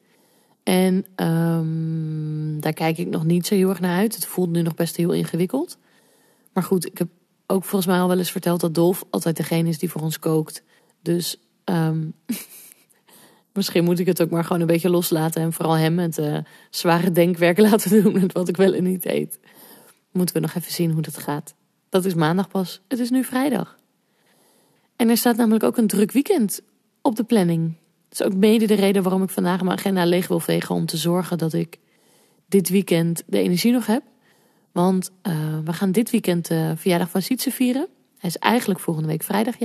En 0.68 1.06
um, 1.16 2.60
daar 2.60 2.74
kijk 2.74 2.98
ik 2.98 3.08
nog 3.08 3.26
niet 3.26 3.48
zo 3.48 3.56
heel 3.56 3.70
erg 3.70 3.80
naar 3.80 3.98
uit. 3.98 4.16
Het 4.16 4.26
voelt 4.26 4.50
nu 4.50 4.62
nog 4.62 4.76
best 4.76 4.96
heel 4.96 5.12
ingewikkeld. 5.12 5.78
Maar 6.54 6.64
goed, 6.64 6.86
ik 6.86 6.98
heb 6.98 7.08
ook 7.46 7.64
volgens 7.64 7.92
mij 7.92 8.00
al 8.00 8.08
wel 8.08 8.18
eens 8.18 8.32
verteld 8.32 8.62
dat 8.62 8.74
Dolf 8.74 9.04
altijd 9.10 9.38
degene 9.38 9.70
is 9.70 9.80
die 9.80 9.90
voor 9.90 10.02
ons 10.02 10.20
kookt. 10.20 10.64
Dus 11.02 11.40
Um, 11.70 12.14
misschien 13.54 13.84
moet 13.84 14.00
ik 14.00 14.06
het 14.06 14.22
ook 14.22 14.30
maar 14.30 14.44
gewoon 14.44 14.62
een 14.62 14.68
beetje 14.68 14.90
loslaten. 14.90 15.42
En 15.42 15.54
vooral 15.54 15.78
hem 15.78 16.00
het 16.00 16.18
uh, 16.18 16.38
zware 16.70 17.12
denkwerk 17.12 17.58
laten 17.70 18.04
doen. 18.04 18.14
Met 18.14 18.34
wat 18.34 18.48
ik 18.48 18.58
wel 18.58 18.74
en 18.74 18.84
niet 18.84 19.06
eet. 19.06 19.40
Moeten 20.12 20.36
we 20.36 20.42
nog 20.42 20.54
even 20.54 20.72
zien 20.72 20.92
hoe 20.92 21.02
dat 21.02 21.18
gaat. 21.18 21.54
Dat 21.90 22.06
is 22.06 22.14
maandag 22.14 22.48
pas. 22.48 22.82
Het 22.88 23.00
is 23.00 23.10
nu 23.10 23.24
vrijdag. 23.24 23.78
En 24.96 25.10
er 25.10 25.18
staat 25.18 25.36
namelijk 25.36 25.64
ook 25.64 25.78
een 25.78 25.88
druk 25.88 26.12
weekend 26.12 26.62
op 27.02 27.16
de 27.16 27.24
planning. 27.24 27.74
Dat 28.10 28.20
is 28.20 28.26
ook 28.26 28.34
mede 28.34 28.66
de 28.68 28.74
reden 28.74 29.04
waarom 29.04 29.24
ik 29.24 29.30
vandaag 29.30 29.62
mijn 29.62 29.78
agenda 29.78 30.06
leeg 30.06 30.28
wil 30.28 30.40
vegen. 30.40 30.76
Om 30.76 30.86
te 30.86 30.98
zorgen 30.98 31.38
dat 31.38 31.54
ik 31.54 31.80
dit 32.48 32.70
weekend 32.70 33.24
de 33.26 33.40
energie 33.40 33.72
nog 33.72 33.86
heb. 33.86 34.04
Want 34.72 35.12
uh, 35.24 35.34
we 35.64 35.74
gaan 35.74 35.92
dit 35.92 36.10
weekend 36.10 36.48
de 36.48 36.74
verjaardag 36.76 37.10
van 37.10 37.22
Sietse 37.22 37.52
vieren. 37.52 37.88
Hij 38.18 38.30
is 38.30 38.38
eigenlijk 38.38 38.80
volgende 38.80 39.10
week 39.10 39.24
vrijdag. 39.24 39.56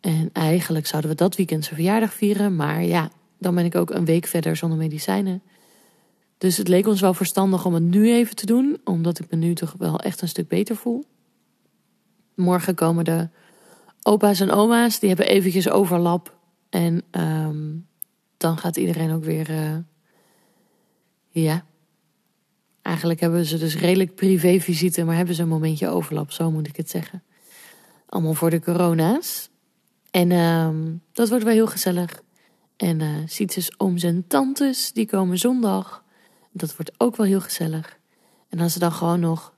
En 0.00 0.30
eigenlijk 0.32 0.86
zouden 0.86 1.10
we 1.10 1.16
dat 1.16 1.36
weekend 1.36 1.64
zijn 1.64 1.76
verjaardag 1.76 2.12
vieren. 2.12 2.56
Maar 2.56 2.84
ja, 2.84 3.10
dan 3.38 3.54
ben 3.54 3.64
ik 3.64 3.74
ook 3.74 3.90
een 3.90 4.04
week 4.04 4.26
verder 4.26 4.56
zonder 4.56 4.78
medicijnen. 4.78 5.42
Dus 6.38 6.56
het 6.56 6.68
leek 6.68 6.86
ons 6.86 7.00
wel 7.00 7.14
verstandig 7.14 7.64
om 7.64 7.74
het 7.74 7.82
nu 7.82 8.12
even 8.12 8.36
te 8.36 8.46
doen. 8.46 8.80
Omdat 8.84 9.18
ik 9.18 9.30
me 9.30 9.36
nu 9.36 9.54
toch 9.54 9.74
wel 9.78 10.00
echt 10.00 10.22
een 10.22 10.28
stuk 10.28 10.48
beter 10.48 10.76
voel. 10.76 11.04
Morgen 12.34 12.74
komen 12.74 13.04
de 13.04 13.28
opa's 14.02 14.40
en 14.40 14.50
oma's. 14.50 14.98
Die 14.98 15.08
hebben 15.08 15.28
eventjes 15.28 15.68
overlap. 15.68 16.35
En 16.70 17.02
um, 17.10 17.86
dan 18.36 18.58
gaat 18.58 18.76
iedereen 18.76 19.10
ook 19.12 19.24
weer... 19.24 19.50
Uh, 19.50 19.76
ja. 21.28 21.64
Eigenlijk 22.82 23.20
hebben 23.20 23.44
ze 23.44 23.58
dus 23.58 23.76
redelijk 23.76 24.14
privévisite. 24.14 25.04
Maar 25.04 25.16
hebben 25.16 25.34
ze 25.34 25.42
een 25.42 25.48
momentje 25.48 25.88
overlap. 25.88 26.30
Zo 26.30 26.50
moet 26.50 26.66
ik 26.66 26.76
het 26.76 26.90
zeggen. 26.90 27.22
Allemaal 28.06 28.34
voor 28.34 28.50
de 28.50 28.60
corona's. 28.60 29.50
En 30.10 30.30
uh, 30.30 30.68
dat 31.12 31.28
wordt 31.28 31.44
wel 31.44 31.52
heel 31.52 31.66
gezellig. 31.66 32.22
En 32.76 33.00
uh, 33.00 33.16
Sietses 33.26 33.78
ooms 33.78 34.02
en 34.02 34.24
tantes, 34.26 34.92
die 34.92 35.06
komen 35.06 35.38
zondag. 35.38 36.04
Dat 36.52 36.76
wordt 36.76 36.92
ook 36.96 37.16
wel 37.16 37.26
heel 37.26 37.40
gezellig. 37.40 37.98
En 38.48 38.60
als 38.60 38.74
er 38.74 38.80
dan 38.80 38.92
gewoon 38.92 39.20
nog 39.20 39.54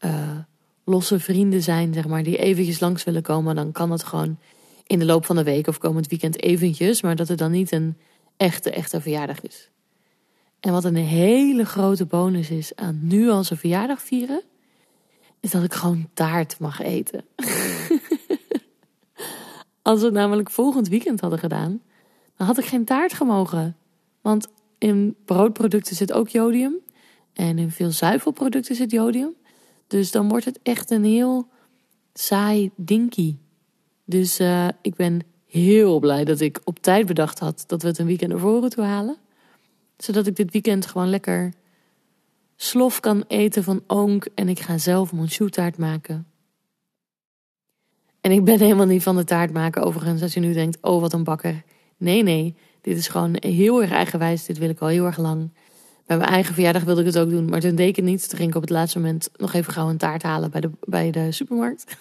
uh, 0.00 0.38
losse 0.84 1.20
vrienden 1.20 1.62
zijn, 1.62 1.94
zeg 1.94 2.06
maar, 2.06 2.22
die 2.22 2.36
eventjes 2.36 2.80
langs 2.80 3.04
willen 3.04 3.22
komen, 3.22 3.54
dan 3.54 3.72
kan 3.72 3.88
dat 3.88 4.04
gewoon 4.04 4.38
in 4.86 4.98
de 4.98 5.04
loop 5.04 5.24
van 5.24 5.36
de 5.36 5.42
week 5.42 5.66
of 5.66 5.78
komend 5.78 6.06
weekend 6.06 6.42
eventjes. 6.42 7.02
Maar 7.02 7.16
dat 7.16 7.28
het 7.28 7.38
dan 7.38 7.50
niet 7.50 7.72
een 7.72 7.96
echte, 8.36 8.70
echte 8.70 9.00
verjaardag 9.00 9.40
is. 9.40 9.70
En 10.60 10.72
wat 10.72 10.84
een 10.84 10.96
hele 10.96 11.64
grote 11.64 12.06
bonus 12.06 12.50
is 12.50 12.76
aan 12.76 12.98
nu 13.02 13.28
al 13.30 13.44
zijn 13.44 13.58
verjaardag 13.58 14.02
vieren, 14.02 14.42
is 15.40 15.50
dat 15.50 15.62
ik 15.62 15.72
gewoon 15.72 16.08
taart 16.14 16.58
mag 16.58 16.80
eten. 16.80 17.24
Als 19.82 20.00
we 20.00 20.04
het 20.04 20.14
namelijk 20.14 20.50
volgend 20.50 20.88
weekend 20.88 21.20
hadden 21.20 21.38
gedaan, 21.38 21.82
dan 22.36 22.46
had 22.46 22.58
ik 22.58 22.64
geen 22.64 22.84
taart 22.84 23.12
gemogen. 23.12 23.76
Want 24.20 24.48
in 24.78 25.16
broodproducten 25.24 25.96
zit 25.96 26.12
ook 26.12 26.28
jodium. 26.28 26.74
En 27.32 27.58
in 27.58 27.70
veel 27.70 27.90
zuivelproducten 27.90 28.74
zit 28.74 28.90
jodium. 28.90 29.34
Dus 29.86 30.10
dan 30.10 30.28
wordt 30.28 30.44
het 30.44 30.58
echt 30.62 30.90
een 30.90 31.04
heel 31.04 31.48
saai 32.12 32.70
dinky. 32.76 33.36
Dus 34.04 34.40
uh, 34.40 34.68
ik 34.82 34.94
ben 34.94 35.20
heel 35.46 35.98
blij 35.98 36.24
dat 36.24 36.40
ik 36.40 36.60
op 36.64 36.78
tijd 36.78 37.06
bedacht 37.06 37.38
had 37.38 37.64
dat 37.66 37.82
we 37.82 37.88
het 37.88 37.98
een 37.98 38.06
weekend 38.06 38.40
voren 38.40 38.70
toe 38.70 38.84
halen. 38.84 39.16
Zodat 39.96 40.26
ik 40.26 40.36
dit 40.36 40.52
weekend 40.52 40.86
gewoon 40.86 41.08
lekker 41.08 41.52
slof 42.56 43.00
kan 43.00 43.24
eten 43.28 43.64
van 43.64 43.82
onk. 43.86 44.26
En 44.34 44.48
ik 44.48 44.60
ga 44.60 44.78
zelf 44.78 45.10
taart 45.50 45.78
maken. 45.78 46.26
En 48.20 48.30
ik 48.30 48.44
ben 48.44 48.58
helemaal 48.58 48.86
niet 48.86 49.02
van 49.02 49.16
de 49.16 49.24
taart 49.24 49.52
maken, 49.52 49.82
overigens, 49.82 50.22
als 50.22 50.34
je 50.34 50.40
nu 50.40 50.52
denkt, 50.52 50.78
oh 50.80 51.00
wat 51.00 51.12
een 51.12 51.24
bakker. 51.24 51.62
Nee, 51.96 52.22
nee, 52.22 52.56
dit 52.80 52.96
is 52.96 53.08
gewoon 53.08 53.36
heel 53.38 53.82
erg 53.82 53.90
eigenwijs. 53.90 54.44
Dit 54.44 54.58
wil 54.58 54.68
ik 54.68 54.80
al 54.80 54.88
heel 54.88 55.06
erg 55.06 55.18
lang. 55.18 55.50
Bij 56.06 56.16
mijn 56.16 56.28
eigen 56.28 56.54
verjaardag 56.54 56.84
wilde 56.84 57.00
ik 57.00 57.06
het 57.06 57.18
ook 57.18 57.30
doen, 57.30 57.48
maar 57.48 57.60
toen 57.60 57.74
deed 57.74 57.98
ik 57.98 58.04
niet. 58.04 58.28
Toen 58.28 58.38
ging 58.38 58.50
ik 58.50 58.56
op 58.56 58.62
het 58.62 58.70
laatste 58.70 58.98
moment 58.98 59.30
nog 59.36 59.52
even 59.52 59.72
gauw 59.72 59.88
een 59.88 59.96
taart 59.96 60.22
halen 60.22 60.50
bij 60.50 60.60
de, 60.60 60.70
bij 60.80 61.10
de 61.10 61.32
supermarkt. 61.32 61.84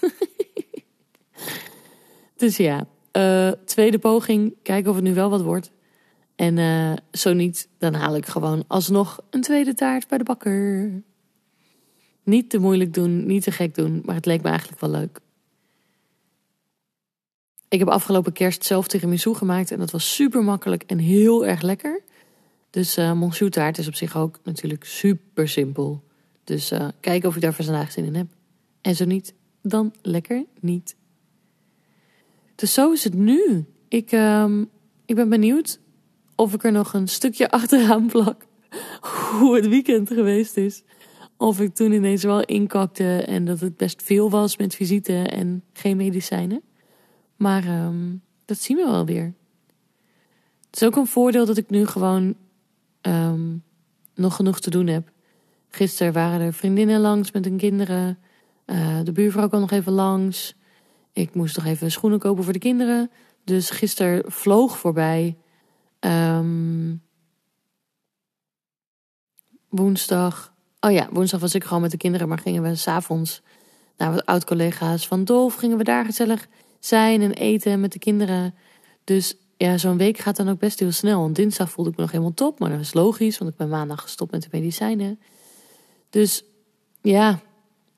dus 2.35 2.57
ja, 2.57 2.87
uh, 3.17 3.51
tweede 3.65 3.99
poging, 3.99 4.55
kijken 4.63 4.89
of 4.89 4.95
het 4.95 5.05
nu 5.05 5.13
wel 5.13 5.29
wat 5.29 5.41
wordt. 5.41 5.71
En 6.35 6.57
uh, 6.57 6.93
zo 7.11 7.33
niet, 7.33 7.69
dan 7.77 7.93
haal 7.93 8.15
ik 8.15 8.25
gewoon 8.25 8.63
alsnog 8.67 9.19
een 9.29 9.41
tweede 9.41 9.73
taart 9.73 10.07
bij 10.07 10.17
de 10.17 10.23
bakker. 10.23 10.91
Niet 12.23 12.49
te 12.49 12.57
moeilijk 12.57 12.93
doen, 12.93 13.25
niet 13.25 13.43
te 13.43 13.51
gek 13.51 13.75
doen, 13.75 14.01
maar 14.05 14.15
het 14.15 14.25
leek 14.25 14.41
me 14.41 14.49
eigenlijk 14.49 14.81
wel 14.81 14.89
leuk. 14.89 15.19
Ik 17.67 17.79
heb 17.79 17.87
afgelopen 17.87 18.33
kerst 18.33 18.65
zelf 18.65 18.87
tiramisu 18.87 19.33
gemaakt 19.33 19.71
en 19.71 19.79
dat 19.79 19.91
was 19.91 20.15
super 20.15 20.43
makkelijk 20.43 20.83
en 20.83 20.97
heel 20.97 21.45
erg 21.45 21.61
lekker. 21.61 22.01
Dus 22.69 22.97
uh, 22.97 23.13
monsieur 23.13 23.51
taart 23.51 23.77
is 23.77 23.87
op 23.87 23.95
zich 23.95 24.17
ook 24.17 24.39
natuurlijk 24.43 24.83
super 24.83 25.47
simpel. 25.47 26.03
Dus 26.43 26.71
uh, 26.71 26.87
kijk 26.99 27.23
of 27.23 27.35
ik 27.35 27.41
daar 27.41 27.53
vandaag 27.53 27.91
zin 27.91 28.05
in 28.05 28.15
heb. 28.15 28.27
En 28.81 28.95
zo 28.95 29.05
niet, 29.05 29.33
dan 29.61 29.93
lekker 30.01 30.45
niet. 30.59 30.95
Dus 32.63 32.73
zo 32.73 32.91
is 32.91 33.03
het 33.03 33.13
nu. 33.13 33.65
Ik, 33.87 34.11
uh, 34.11 34.61
ik 35.05 35.15
ben 35.15 35.29
benieuwd 35.29 35.79
of 36.35 36.53
ik 36.53 36.63
er 36.63 36.71
nog 36.71 36.93
een 36.93 37.07
stukje 37.07 37.49
achteraan 37.59 38.07
plak. 38.07 38.45
Hoe 39.39 39.55
het 39.55 39.67
weekend 39.67 40.09
geweest 40.09 40.57
is. 40.57 40.83
Of 41.37 41.59
ik 41.59 41.73
toen 41.73 41.91
ineens 41.91 42.23
wel 42.23 42.41
inkakte 42.41 43.21
en 43.21 43.45
dat 43.45 43.59
het 43.59 43.77
best 43.77 44.03
veel 44.03 44.29
was 44.29 44.57
met 44.57 44.75
visite 44.75 45.13
en 45.13 45.63
geen 45.73 45.97
medicijnen. 45.97 46.61
Maar 47.35 47.85
um, 47.85 48.21
dat 48.45 48.57
zien 48.57 48.77
we 48.77 48.83
wel 48.83 49.05
weer. 49.05 49.33
Het 50.65 50.81
is 50.81 50.83
ook 50.83 50.95
een 50.95 51.07
voordeel 51.07 51.45
dat 51.45 51.57
ik 51.57 51.69
nu 51.69 51.85
gewoon 51.85 52.35
um, 53.01 53.63
nog 54.15 54.35
genoeg 54.35 54.59
te 54.59 54.69
doen 54.69 54.87
heb. 54.87 55.11
Gisteren 55.69 56.13
waren 56.13 56.41
er 56.41 56.53
vriendinnen 56.53 56.99
langs 56.99 57.31
met 57.31 57.45
hun 57.45 57.57
kinderen. 57.57 58.17
Uh, 58.65 58.99
de 59.03 59.11
buurvrouw 59.11 59.47
kwam 59.47 59.59
nog 59.59 59.71
even 59.71 59.93
langs. 59.93 60.55
Ik 61.13 61.33
moest 61.33 61.55
nog 61.55 61.65
even 61.65 61.91
schoenen 61.91 62.19
kopen 62.19 62.43
voor 62.43 62.53
de 62.53 62.59
kinderen. 62.59 63.11
Dus 63.43 63.69
gisteren 63.69 64.31
vloog 64.31 64.77
voorbij. 64.77 65.37
Um, 65.99 67.01
woensdag. 69.69 70.53
Oh 70.79 70.91
ja, 70.91 71.09
woensdag 71.11 71.39
was 71.39 71.55
ik 71.55 71.63
gewoon 71.63 71.81
met 71.81 71.91
de 71.91 71.97
kinderen, 71.97 72.27
maar 72.27 72.39
gingen 72.39 72.63
we 72.63 72.75
s'avonds 72.75 73.41
naar 73.97 74.11
wat 74.13 74.25
oud-collega's 74.25 75.07
van 75.07 75.23
Dolf. 75.23 75.55
Gingen 75.55 75.77
we 75.77 75.83
daar 75.83 76.05
gezellig 76.05 76.47
zijn 76.79 77.21
en 77.21 77.31
eten 77.31 77.79
met 77.79 77.91
de 77.91 77.99
kinderen. 77.99 78.55
Dus 79.03 79.35
ja, 79.57 79.77
zo'n 79.77 79.97
week 79.97 80.17
gaat 80.17 80.35
dan 80.35 80.49
ook 80.49 80.59
best 80.59 80.79
heel 80.79 80.91
snel. 80.91 81.19
Want 81.19 81.35
dinsdag 81.35 81.71
voelde 81.71 81.89
ik 81.89 81.95
me 81.95 82.01
nog 82.01 82.11
helemaal 82.11 82.33
top, 82.33 82.59
maar 82.59 82.69
dat 82.69 82.79
is 82.79 82.93
logisch, 82.93 83.37
want 83.37 83.51
ik 83.51 83.57
ben 83.57 83.69
maandag 83.69 84.01
gestopt 84.01 84.31
met 84.31 84.41
de 84.41 84.49
medicijnen. 84.51 85.19
Dus 86.09 86.43
ja, 87.01 87.39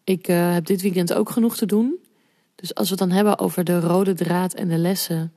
ik 0.03 0.27
uh, 0.27 0.53
heb 0.53 0.65
dit 0.65 0.81
weekend 0.81 1.13
ook 1.13 1.29
genoeg 1.29 1.57
te 1.57 1.65
doen. 1.65 2.00
Dus 2.55 2.75
als 2.75 2.89
we 2.89 2.95
het 2.95 3.09
dan 3.09 3.17
hebben 3.17 3.39
over 3.39 3.63
de 3.63 3.79
rode 3.79 4.13
draad 4.13 4.53
en 4.53 4.67
de 4.67 4.77
lessen, 4.77 5.33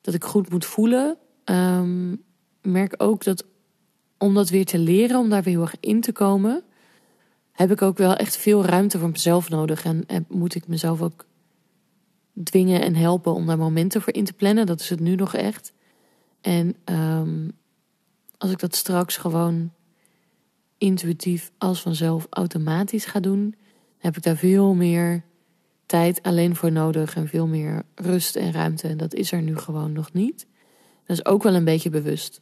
dat 0.00 0.14
ik 0.14 0.24
goed 0.24 0.50
moet 0.50 0.64
voelen, 0.64 1.16
um, 1.44 2.22
merk 2.62 2.94
ook 2.96 3.24
dat 3.24 3.44
om 4.18 4.34
dat 4.34 4.48
weer 4.48 4.64
te 4.64 4.78
leren, 4.78 5.18
om 5.18 5.28
daar 5.28 5.42
weer 5.42 5.54
heel 5.54 5.62
erg 5.62 5.76
in 5.80 6.00
te 6.00 6.12
komen, 6.12 6.62
heb 7.52 7.70
ik 7.70 7.82
ook 7.82 7.98
wel 7.98 8.14
echt 8.14 8.36
veel 8.36 8.64
ruimte 8.64 8.98
voor 8.98 9.10
mezelf 9.10 9.48
nodig. 9.48 9.84
En, 9.84 10.06
moet 10.28 10.54
ik 10.54 10.66
mezelf 10.66 11.02
ook 11.02 11.26
dwingen 12.44 12.80
en 12.80 12.94
helpen 12.94 13.34
om 13.34 13.46
daar 13.46 13.58
momenten 13.58 14.02
voor 14.02 14.14
in 14.14 14.24
te 14.24 14.32
plannen. 14.32 14.66
Dat 14.66 14.80
is 14.80 14.88
het 14.88 15.00
nu 15.00 15.14
nog 15.14 15.34
echt. 15.34 15.72
En 16.40 16.76
um, 16.84 17.52
als 18.38 18.50
ik 18.50 18.58
dat 18.58 18.74
straks 18.74 19.16
gewoon 19.16 19.72
intuïtief 20.78 21.50
als 21.58 21.80
vanzelf 21.80 22.26
automatisch 22.30 23.04
ga 23.04 23.20
doen, 23.20 23.54
heb 23.98 24.16
ik 24.16 24.22
daar 24.22 24.36
veel 24.36 24.74
meer 24.74 25.24
tijd 25.88 26.22
alleen 26.22 26.56
voor 26.56 26.72
nodig 26.72 27.16
en 27.16 27.28
veel 27.28 27.46
meer 27.46 27.82
rust 27.94 28.36
en 28.36 28.52
ruimte. 28.52 28.88
En 28.88 28.96
dat 28.96 29.14
is 29.14 29.32
er 29.32 29.42
nu 29.42 29.56
gewoon 29.56 29.92
nog 29.92 30.12
niet. 30.12 30.46
Dat 31.06 31.16
is 31.16 31.24
ook 31.24 31.42
wel 31.42 31.54
een 31.54 31.64
beetje 31.64 31.90
bewust. 31.90 32.40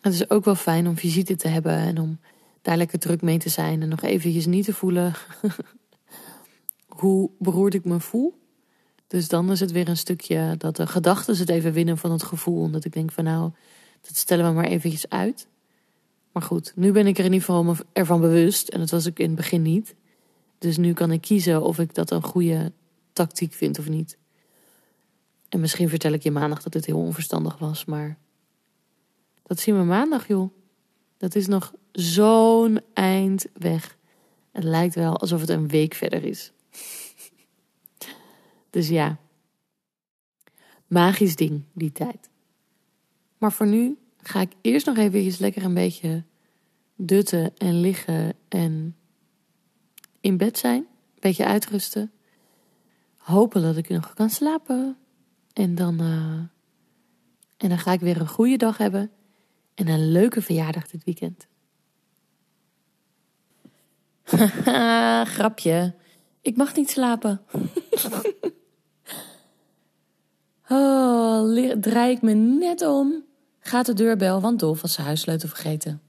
Het 0.00 0.14
is 0.14 0.30
ook 0.30 0.44
wel 0.44 0.54
fijn 0.54 0.88
om 0.88 0.96
visite 0.96 1.36
te 1.36 1.48
hebben 1.48 1.76
en 1.76 1.98
om 1.98 2.18
daar 2.62 2.76
lekker 2.76 2.98
druk 2.98 3.22
mee 3.22 3.38
te 3.38 3.48
zijn 3.48 3.82
en 3.82 3.88
nog 3.88 4.02
eventjes 4.02 4.46
niet 4.46 4.64
te 4.64 4.72
voelen 4.72 5.12
hoe 7.00 7.30
beroerd 7.38 7.74
ik 7.74 7.84
me 7.84 8.00
voel. 8.00 8.38
Dus 9.06 9.28
dan 9.28 9.50
is 9.50 9.60
het 9.60 9.72
weer 9.72 9.88
een 9.88 9.96
stukje 9.96 10.54
dat 10.58 10.76
de 10.76 10.86
gedachten 10.86 11.38
het 11.38 11.48
even 11.48 11.72
winnen 11.72 11.98
van 11.98 12.12
het 12.12 12.22
gevoel. 12.22 12.60
Omdat 12.60 12.84
ik 12.84 12.92
denk 12.92 13.12
van 13.12 13.24
nou, 13.24 13.50
dat 14.00 14.16
stellen 14.16 14.46
we 14.46 14.52
maar 14.52 14.64
eventjes 14.64 15.08
uit. 15.08 15.48
Maar 16.32 16.42
goed, 16.42 16.72
nu 16.74 16.92
ben 16.92 17.06
ik 17.06 17.18
er 17.18 17.24
in 17.24 17.32
ieder 17.32 17.46
geval 17.46 17.76
ervan 17.92 18.20
bewust. 18.20 18.68
En 18.68 18.78
dat 18.80 18.90
was 18.90 19.06
ik 19.06 19.18
in 19.18 19.26
het 19.26 19.36
begin 19.36 19.62
niet. 19.62 19.94
Dus 20.64 20.76
nu 20.76 20.92
kan 20.92 21.10
ik 21.10 21.20
kiezen 21.20 21.62
of 21.62 21.78
ik 21.78 21.94
dat 21.94 22.10
een 22.10 22.22
goede 22.22 22.72
tactiek 23.12 23.52
vind 23.52 23.78
of 23.78 23.88
niet. 23.88 24.18
En 25.48 25.60
misschien 25.60 25.88
vertel 25.88 26.12
ik 26.12 26.22
je 26.22 26.30
maandag 26.30 26.62
dat 26.62 26.74
het 26.74 26.86
heel 26.86 26.98
onverstandig 26.98 27.58
was, 27.58 27.84
maar 27.84 28.18
dat 29.42 29.60
zien 29.60 29.78
we 29.78 29.84
maandag, 29.84 30.28
joh. 30.28 30.50
Dat 31.16 31.34
is 31.34 31.46
nog 31.46 31.74
zo'n 31.92 32.80
eind 32.94 33.46
weg. 33.52 33.96
Het 34.52 34.64
lijkt 34.64 34.94
wel 34.94 35.16
alsof 35.18 35.40
het 35.40 35.48
een 35.48 35.68
week 35.68 35.94
verder 35.94 36.24
is. 36.24 36.52
dus 38.70 38.88
ja, 38.88 39.18
magisch 40.86 41.36
ding, 41.36 41.62
die 41.72 41.92
tijd. 41.92 42.28
Maar 43.38 43.52
voor 43.52 43.66
nu 43.66 43.98
ga 44.22 44.40
ik 44.40 44.52
eerst 44.60 44.86
nog 44.86 44.96
even 44.96 45.34
lekker 45.38 45.64
een 45.64 45.74
beetje 45.74 46.22
dutten 46.96 47.56
en 47.56 47.80
liggen 47.80 48.34
en 48.48 48.96
in 50.24 50.36
bed 50.36 50.58
zijn. 50.58 50.78
Een 50.78 51.20
beetje 51.20 51.44
uitrusten. 51.44 52.12
Hopen 53.16 53.62
dat 53.62 53.76
ik 53.76 53.88
nog 53.88 54.14
kan 54.14 54.30
slapen. 54.30 54.96
En 55.52 55.74
dan, 55.74 56.02
uh, 56.02 56.40
en 57.56 57.68
dan 57.68 57.78
ga 57.78 57.92
ik 57.92 58.00
weer 58.00 58.20
een 58.20 58.28
goede 58.28 58.56
dag 58.56 58.78
hebben. 58.78 59.10
En 59.74 59.88
een 59.88 60.12
leuke 60.12 60.42
verjaardag 60.42 60.88
dit 60.88 61.04
weekend. 61.04 61.46
Grapje. 65.36 65.94
Ik 66.40 66.56
mag 66.56 66.74
niet 66.74 66.90
slapen. 66.90 67.40
oh, 70.68 71.72
draai 71.80 72.14
ik 72.14 72.22
me 72.22 72.32
net 72.34 72.82
om. 72.82 73.24
Gaat 73.60 73.86
de 73.86 73.92
deurbel, 73.92 74.40
want 74.40 74.58
Dolf 74.58 74.80
was 74.80 74.92
zijn 74.92 75.06
huissleutel 75.06 75.48
vergeten. 75.48 76.02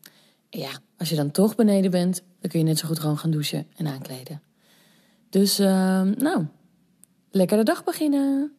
Ja, 0.55 0.69
als 0.97 1.09
je 1.09 1.15
dan 1.15 1.31
toch 1.31 1.55
beneden 1.55 1.91
bent, 1.91 2.23
dan 2.39 2.49
kun 2.49 2.59
je 2.59 2.65
net 2.65 2.77
zo 2.77 2.87
goed 2.87 2.99
gewoon 2.99 3.17
gaan 3.17 3.31
douchen 3.31 3.67
en 3.75 3.87
aankleden. 3.87 4.41
Dus, 5.29 5.59
uh, 5.59 5.67
nou, 6.01 6.45
lekker 7.31 7.57
de 7.57 7.63
dag 7.63 7.83
beginnen. 7.83 8.51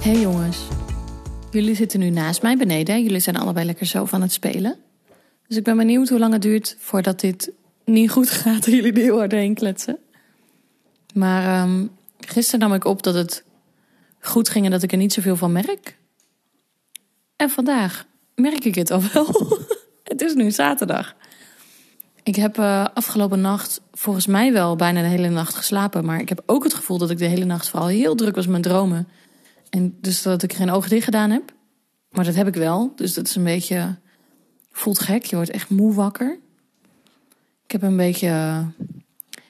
Hey 0.00 0.20
jongens, 0.20 0.58
jullie 1.50 1.74
zitten 1.74 2.00
nu 2.00 2.10
naast 2.10 2.42
mij 2.42 2.56
beneden. 2.56 3.02
Jullie 3.02 3.20
zijn 3.20 3.36
allebei 3.36 3.66
lekker 3.66 3.86
zo 3.86 4.04
van 4.04 4.22
het 4.22 4.32
spelen. 4.32 4.76
Dus 5.46 5.56
ik 5.56 5.64
ben 5.64 5.76
benieuwd 5.76 6.08
hoe 6.08 6.18
lang 6.18 6.32
het 6.32 6.42
duurt 6.42 6.76
voordat 6.78 7.20
dit 7.20 7.52
niet 7.84 8.10
goed 8.10 8.30
gaat 8.40 8.66
en 8.66 8.72
jullie 8.72 8.92
er 8.92 8.98
heel 8.98 9.18
hard 9.18 9.32
heen 9.32 9.54
kletsen. 9.54 9.98
Maar 11.14 11.68
um, 11.68 11.90
gisteren 12.18 12.60
nam 12.60 12.74
ik 12.74 12.84
op 12.84 13.02
dat 13.02 13.14
het 13.14 13.44
goed 14.20 14.48
ging 14.48 14.64
en 14.64 14.70
dat 14.70 14.82
ik 14.82 14.92
er 14.92 14.98
niet 14.98 15.12
zoveel 15.12 15.36
van 15.36 15.52
merk. 15.52 15.98
En 17.36 17.50
vandaag 17.50 18.08
merk 18.40 18.64
ik 18.64 18.74
het 18.74 18.90
al 18.90 19.02
wel. 19.12 19.58
het 20.04 20.20
is 20.22 20.34
nu 20.34 20.50
zaterdag. 20.50 21.14
Ik 22.22 22.36
heb 22.36 22.58
uh, 22.58 22.86
afgelopen 22.94 23.40
nacht 23.40 23.80
volgens 23.92 24.26
mij 24.26 24.52
wel 24.52 24.76
bijna 24.76 25.02
de 25.02 25.08
hele 25.08 25.28
nacht 25.28 25.54
geslapen. 25.54 26.04
Maar 26.04 26.20
ik 26.20 26.28
heb 26.28 26.42
ook 26.46 26.64
het 26.64 26.74
gevoel 26.74 26.98
dat 26.98 27.10
ik 27.10 27.18
de 27.18 27.24
hele 27.24 27.44
nacht 27.44 27.68
vooral 27.68 27.88
heel 27.88 28.14
druk 28.14 28.34
was 28.34 28.46
met 28.46 28.62
dromen. 28.62 29.08
En 29.70 29.96
dus 30.00 30.22
dat 30.22 30.42
ik 30.42 30.52
geen 30.52 30.70
ogen 30.70 30.90
dicht 30.90 31.04
gedaan 31.04 31.30
heb. 31.30 31.52
Maar 32.10 32.24
dat 32.24 32.34
heb 32.34 32.46
ik 32.46 32.54
wel. 32.54 32.92
Dus 32.96 33.14
dat 33.14 33.26
is 33.26 33.36
een 33.36 33.44
beetje. 33.44 33.96
Voelt 34.72 34.98
gek. 34.98 35.24
Je 35.24 35.36
wordt 35.36 35.50
echt 35.50 35.70
moe 35.70 35.94
wakker. 35.94 36.38
Ik 37.64 37.72
heb 37.72 37.82
een 37.82 37.96
beetje. 37.96 38.64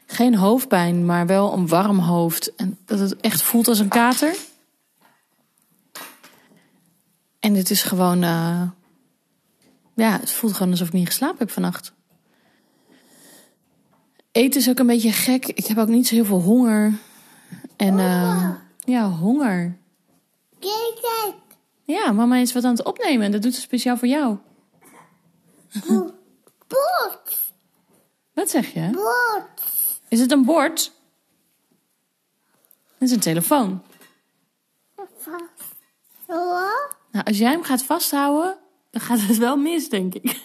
Geen 0.07 0.35
hoofdpijn, 0.35 1.07
maar 1.07 1.27
wel 1.27 1.53
een 1.53 1.69
warm 1.69 1.99
hoofd. 1.99 2.55
En 2.55 2.79
dat 2.85 2.99
het 2.99 3.17
echt 3.17 3.43
voelt 3.43 3.69
als 3.69 3.79
een 3.79 3.89
kater. 3.89 4.37
En 7.41 7.53
dit 7.53 7.71
is 7.71 7.83
gewoon. 7.83 8.23
Uh, 8.23 8.63
ja, 10.01 10.19
het 10.21 10.31
voelt 10.31 10.53
gewoon 10.53 10.71
alsof 10.71 10.87
ik 10.87 10.93
niet 10.93 11.07
geslapen 11.07 11.39
heb 11.39 11.51
vannacht. 11.51 11.93
Eten 14.33 14.61
is 14.61 14.69
ook 14.69 14.79
een 14.79 14.87
beetje 14.87 15.13
gek. 15.13 15.47
Ik 15.47 15.67
heb 15.67 15.79
ook 15.79 15.89
niet 15.89 16.07
zo 16.07 16.15
heel 16.15 16.25
veel 16.25 16.41
honger. 16.41 16.93
En 17.77 17.99
uh, 17.99 18.51
ja, 18.79 19.09
honger. 19.09 19.79
Kijk, 20.59 21.35
Ja, 21.85 22.13
mama 22.13 22.37
is 22.37 22.53
wat 22.53 22.65
aan 22.65 22.71
het 22.71 22.85
opnemen 22.85 23.27
en 23.27 23.33
dat 23.33 23.43
doet 23.43 23.55
ze 23.55 23.61
speciaal 23.61 23.97
voor 23.97 24.09
jou. 24.09 24.37
Bord. 26.67 27.53
Wat 28.33 28.51
zeg 28.51 28.73
je? 28.73 28.91
Bord. 28.93 29.73
Is 30.09 30.21
het 30.21 30.33
een 30.33 30.45
bord? 30.45 30.93
Het 32.99 33.09
is 33.09 33.11
een 33.11 33.21
telefoon. 33.21 33.83
Vast. 35.19 35.45
Nou, 36.27 37.25
als 37.25 37.39
jij 37.39 37.51
hem 37.51 37.63
gaat 37.63 37.83
vasthouden, 37.83 38.59
dan 38.91 39.01
gaat 39.01 39.21
het 39.21 39.39
wel 39.39 39.57
mis, 39.57 39.89
denk 39.89 40.15
ik. 40.15 40.41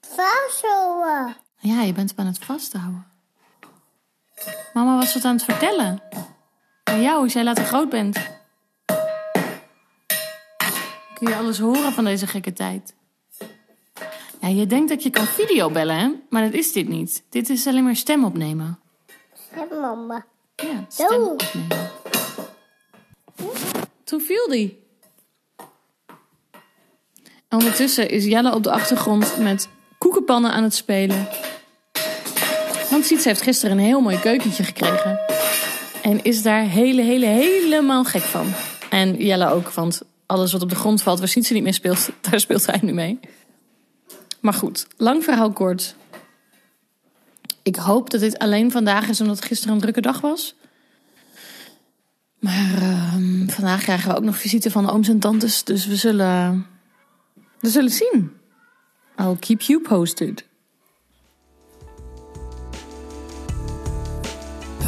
Vasthouden. 0.00 1.36
Ja, 1.58 1.82
je 1.82 1.92
bent 1.92 2.10
hem 2.10 2.18
aan 2.18 2.32
het 2.32 2.44
vasthouden. 2.44 3.06
Mama 4.72 4.96
was 4.96 5.14
wat 5.14 5.24
aan 5.24 5.34
het 5.34 5.44
vertellen. 5.44 6.02
Aan 6.84 7.02
jou, 7.02 7.22
als 7.22 7.32
jij 7.32 7.44
later 7.44 7.64
groot 7.64 7.88
bent. 7.88 8.16
Kun 11.14 11.28
je 11.28 11.36
alles 11.36 11.58
horen 11.58 11.92
van 11.92 12.04
deze 12.04 12.26
gekke 12.26 12.52
tijd. 12.52 12.94
Ja, 14.40 14.48
je 14.48 14.66
denkt 14.66 14.88
dat 14.88 15.02
je 15.02 15.10
kan 15.10 15.26
videobellen, 15.26 15.96
hè? 15.96 16.10
Maar 16.28 16.42
dat 16.42 16.52
is 16.52 16.72
dit 16.72 16.88
niet. 16.88 17.22
Dit 17.28 17.48
is 17.48 17.66
alleen 17.66 17.84
maar 17.84 17.96
stem 17.96 18.24
opnemen. 18.24 18.78
Zeg 19.54 19.68
mama. 19.70 20.26
Ja, 20.56 20.84
stem 20.88 21.22
opnemen. 21.22 21.90
Toen 24.04 24.20
viel 24.20 24.48
die. 24.48 24.79
Ondertussen 27.50 28.10
is 28.10 28.24
Jelle 28.24 28.54
op 28.54 28.62
de 28.62 28.70
achtergrond 28.70 29.38
met 29.38 29.68
koekenpannen 29.98 30.52
aan 30.52 30.62
het 30.62 30.74
spelen. 30.74 31.28
Want 32.90 33.04
Siets 33.04 33.24
heeft 33.24 33.42
gisteren 33.42 33.78
een 33.78 33.84
heel 33.84 34.00
mooi 34.00 34.20
keukentje 34.20 34.64
gekregen. 34.64 35.20
En 36.02 36.24
is 36.24 36.42
daar 36.42 36.62
hele, 36.62 37.02
hele, 37.02 37.26
helemaal 37.26 38.04
gek 38.04 38.22
van. 38.22 38.46
En 38.90 39.16
Jelle 39.16 39.50
ook, 39.50 39.70
want 39.70 40.02
alles 40.26 40.52
wat 40.52 40.62
op 40.62 40.68
de 40.68 40.74
grond 40.74 41.02
valt 41.02 41.18
waar 41.18 41.28
Sietse 41.28 41.52
niet 41.52 41.62
mee 41.62 41.72
speelt, 41.72 42.10
daar 42.30 42.40
speelt 42.40 42.66
hij 42.66 42.78
nu 42.82 42.92
mee. 42.92 43.20
Maar 44.40 44.54
goed, 44.54 44.86
lang 44.96 45.24
verhaal 45.24 45.52
kort. 45.52 45.94
Ik 47.62 47.76
hoop 47.76 48.10
dat 48.10 48.20
dit 48.20 48.38
alleen 48.38 48.70
vandaag 48.70 49.08
is 49.08 49.20
omdat 49.20 49.44
gisteren 49.44 49.74
een 49.74 49.80
drukke 49.80 50.00
dag 50.00 50.20
was. 50.20 50.54
Maar 52.38 52.82
ehm, 52.82 53.48
vandaag 53.48 53.82
krijgen 53.82 54.10
we 54.10 54.16
ook 54.16 54.24
nog 54.24 54.36
visite 54.36 54.70
van 54.70 54.90
ooms 54.90 55.08
en 55.08 55.18
tantes. 55.18 55.64
Dus 55.64 55.86
we 55.86 55.96
zullen, 55.96 56.66
we 57.60 57.68
zullen 57.68 57.90
zien. 57.90 58.32
I'll 59.16 59.36
keep 59.38 59.60
you 59.60 59.80
posted. 59.80 60.48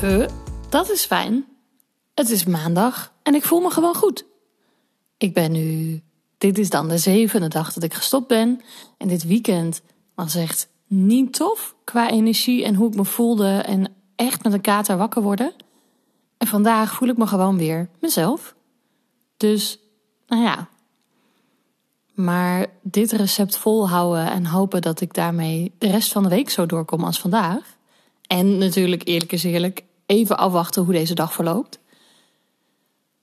Huh, 0.01 0.29
dat 0.69 0.91
is 0.91 1.05
fijn. 1.05 1.45
Het 2.15 2.31
is 2.31 2.45
maandag 2.45 3.13
en 3.23 3.35
ik 3.35 3.45
voel 3.45 3.61
me 3.61 3.71
gewoon 3.71 3.95
goed. 3.95 4.25
Ik 5.17 5.35
ben 5.35 5.53
nu 5.53 6.03
dit 6.39 6.59
is 6.59 6.71
dan 6.71 6.89
de 6.89 6.99
zevende 6.99 7.49
dag 7.49 7.73
dat 7.73 7.83
ik 7.83 7.95
gestopt 7.95 8.29
ben. 8.29 8.61
En 8.99 9.09
dit 9.09 9.23
weekend 9.23 9.83
was 10.15 10.35
echt 10.35 10.69
niet 10.87 11.33
tof 11.33 11.75
qua 11.85 12.11
energie 12.11 12.65
en 12.65 12.75
hoe 12.75 12.89
ik 12.89 12.95
me 12.95 13.05
voelde. 13.05 13.49
En 13.49 13.95
echt 14.17 14.43
met 14.43 14.53
een 14.53 14.61
kater 14.61 14.97
wakker 14.97 15.23
worden. 15.23 15.53
En 16.39 16.47
vandaag 16.47 16.95
voel 16.95 17.09
ik 17.09 17.17
me 17.17 17.27
gewoon 17.27 17.59
weer 17.59 17.89
mezelf. 18.01 18.55
Dus, 19.37 19.79
nou 20.27 20.43
ja. 20.43 20.69
Maar 22.23 22.67
dit 22.83 23.13
recept 23.13 23.57
volhouden 23.57 24.31
en 24.31 24.47
hopen 24.47 24.83
dat 24.83 25.01
ik 25.01 25.15
daarmee 25.15 25.73
de 25.79 25.91
rest 25.91 26.13
van 26.13 26.23
de 26.23 26.29
week 26.29 26.51
zo 26.51 26.67
doorkom 26.67 27.05
als 27.05 27.21
vandaag. 27.21 27.77
En 28.27 28.59
natuurlijk, 28.59 29.09
eerlijk 29.09 29.33
is 29.33 29.45
eerlijk, 29.45 29.85
even 30.07 30.39
afwachten 30.39 30.83
hoe 30.83 30.93
deze 30.93 31.15
dag 31.15 31.33
verloopt. 31.33 31.79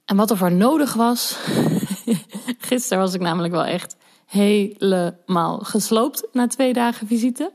En 0.05 0.15
wat 0.15 0.29
er 0.29 0.37
voor 0.37 0.51
nodig 0.51 0.93
was. 0.93 1.37
Gisteren 2.69 3.03
was 3.03 3.13
ik 3.13 3.21
namelijk 3.21 3.53
wel 3.53 3.65
echt 3.65 3.95
helemaal 4.25 5.59
gesloopt 5.59 6.27
na 6.31 6.47
twee 6.47 6.73
dagen 6.73 7.07
visite. 7.07 7.51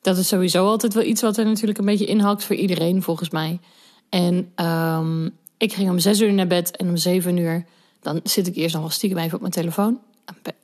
Dat 0.00 0.16
is 0.16 0.28
sowieso 0.28 0.66
altijd 0.66 0.94
wel 0.94 1.04
iets 1.04 1.22
wat 1.22 1.36
er 1.36 1.46
natuurlijk 1.46 1.78
een 1.78 1.84
beetje 1.84 2.06
inhakt 2.06 2.44
voor 2.44 2.56
iedereen, 2.56 3.02
volgens 3.02 3.30
mij. 3.30 3.60
En 4.08 4.52
um, 4.66 5.36
ik 5.56 5.72
ging 5.72 5.90
om 5.90 5.98
zes 5.98 6.20
uur 6.20 6.32
naar 6.32 6.46
bed 6.46 6.76
en 6.76 6.88
om 6.88 6.96
zeven 6.96 7.36
uur... 7.36 7.64
dan 8.00 8.20
zit 8.24 8.46
ik 8.46 8.56
eerst 8.56 8.72
nog 8.74 8.82
wel 8.82 8.92
stiekem 8.92 9.18
even 9.18 9.34
op 9.34 9.40
mijn 9.40 9.52
telefoon. 9.52 10.00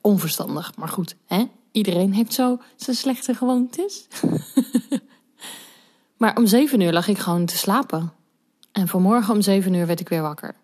Onverstandig, 0.01 0.75
maar 0.75 0.87
goed. 0.87 1.15
Hè? 1.25 1.45
Iedereen 1.71 2.13
heeft 2.13 2.33
zo 2.33 2.59
zijn 2.75 2.95
slechte 2.95 3.33
gewoontes. 3.33 4.07
maar 6.17 6.37
om 6.37 6.47
zeven 6.47 6.81
uur 6.81 6.93
lag 6.93 7.07
ik 7.07 7.17
gewoon 7.17 7.45
te 7.45 7.57
slapen. 7.57 8.13
En 8.71 8.87
vanmorgen 8.87 9.33
om 9.33 9.41
zeven 9.41 9.73
uur 9.73 9.87
werd 9.87 9.99
ik 9.99 10.09
weer 10.09 10.21
wakker. 10.21 10.55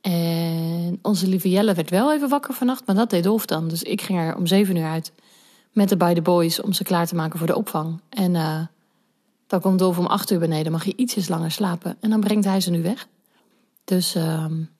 En 0.00 0.98
onze 1.02 1.26
lieve 1.26 1.50
Jelle 1.50 1.74
werd 1.74 1.90
wel 1.90 2.12
even 2.12 2.28
wakker 2.28 2.54
vannacht, 2.54 2.86
maar 2.86 2.94
dat 2.94 3.10
deed 3.10 3.22
Dolf 3.22 3.46
dan. 3.46 3.68
Dus 3.68 3.82
ik 3.82 4.00
ging 4.00 4.18
er 4.18 4.36
om 4.36 4.46
zeven 4.46 4.76
uur 4.76 4.86
uit 4.86 5.12
met 5.72 5.88
de 5.88 5.96
beide 5.96 6.22
boys 6.22 6.60
om 6.60 6.72
ze 6.72 6.84
klaar 6.84 7.06
te 7.06 7.14
maken 7.14 7.38
voor 7.38 7.46
de 7.46 7.56
opvang. 7.56 8.00
En 8.08 8.34
uh, 8.34 8.60
dan 9.46 9.60
komt 9.60 9.78
Dolf 9.78 9.98
om 9.98 10.06
acht 10.06 10.30
uur 10.30 10.38
beneden, 10.38 10.72
mag 10.72 10.84
je 10.84 10.96
ietsjes 10.96 11.28
langer 11.28 11.50
slapen. 11.50 11.96
En 12.00 12.10
dan 12.10 12.20
brengt 12.20 12.44
hij 12.44 12.60
ze 12.60 12.70
nu 12.70 12.82
weg. 12.82 13.08
Dus 13.84 14.14
um, 14.14 14.70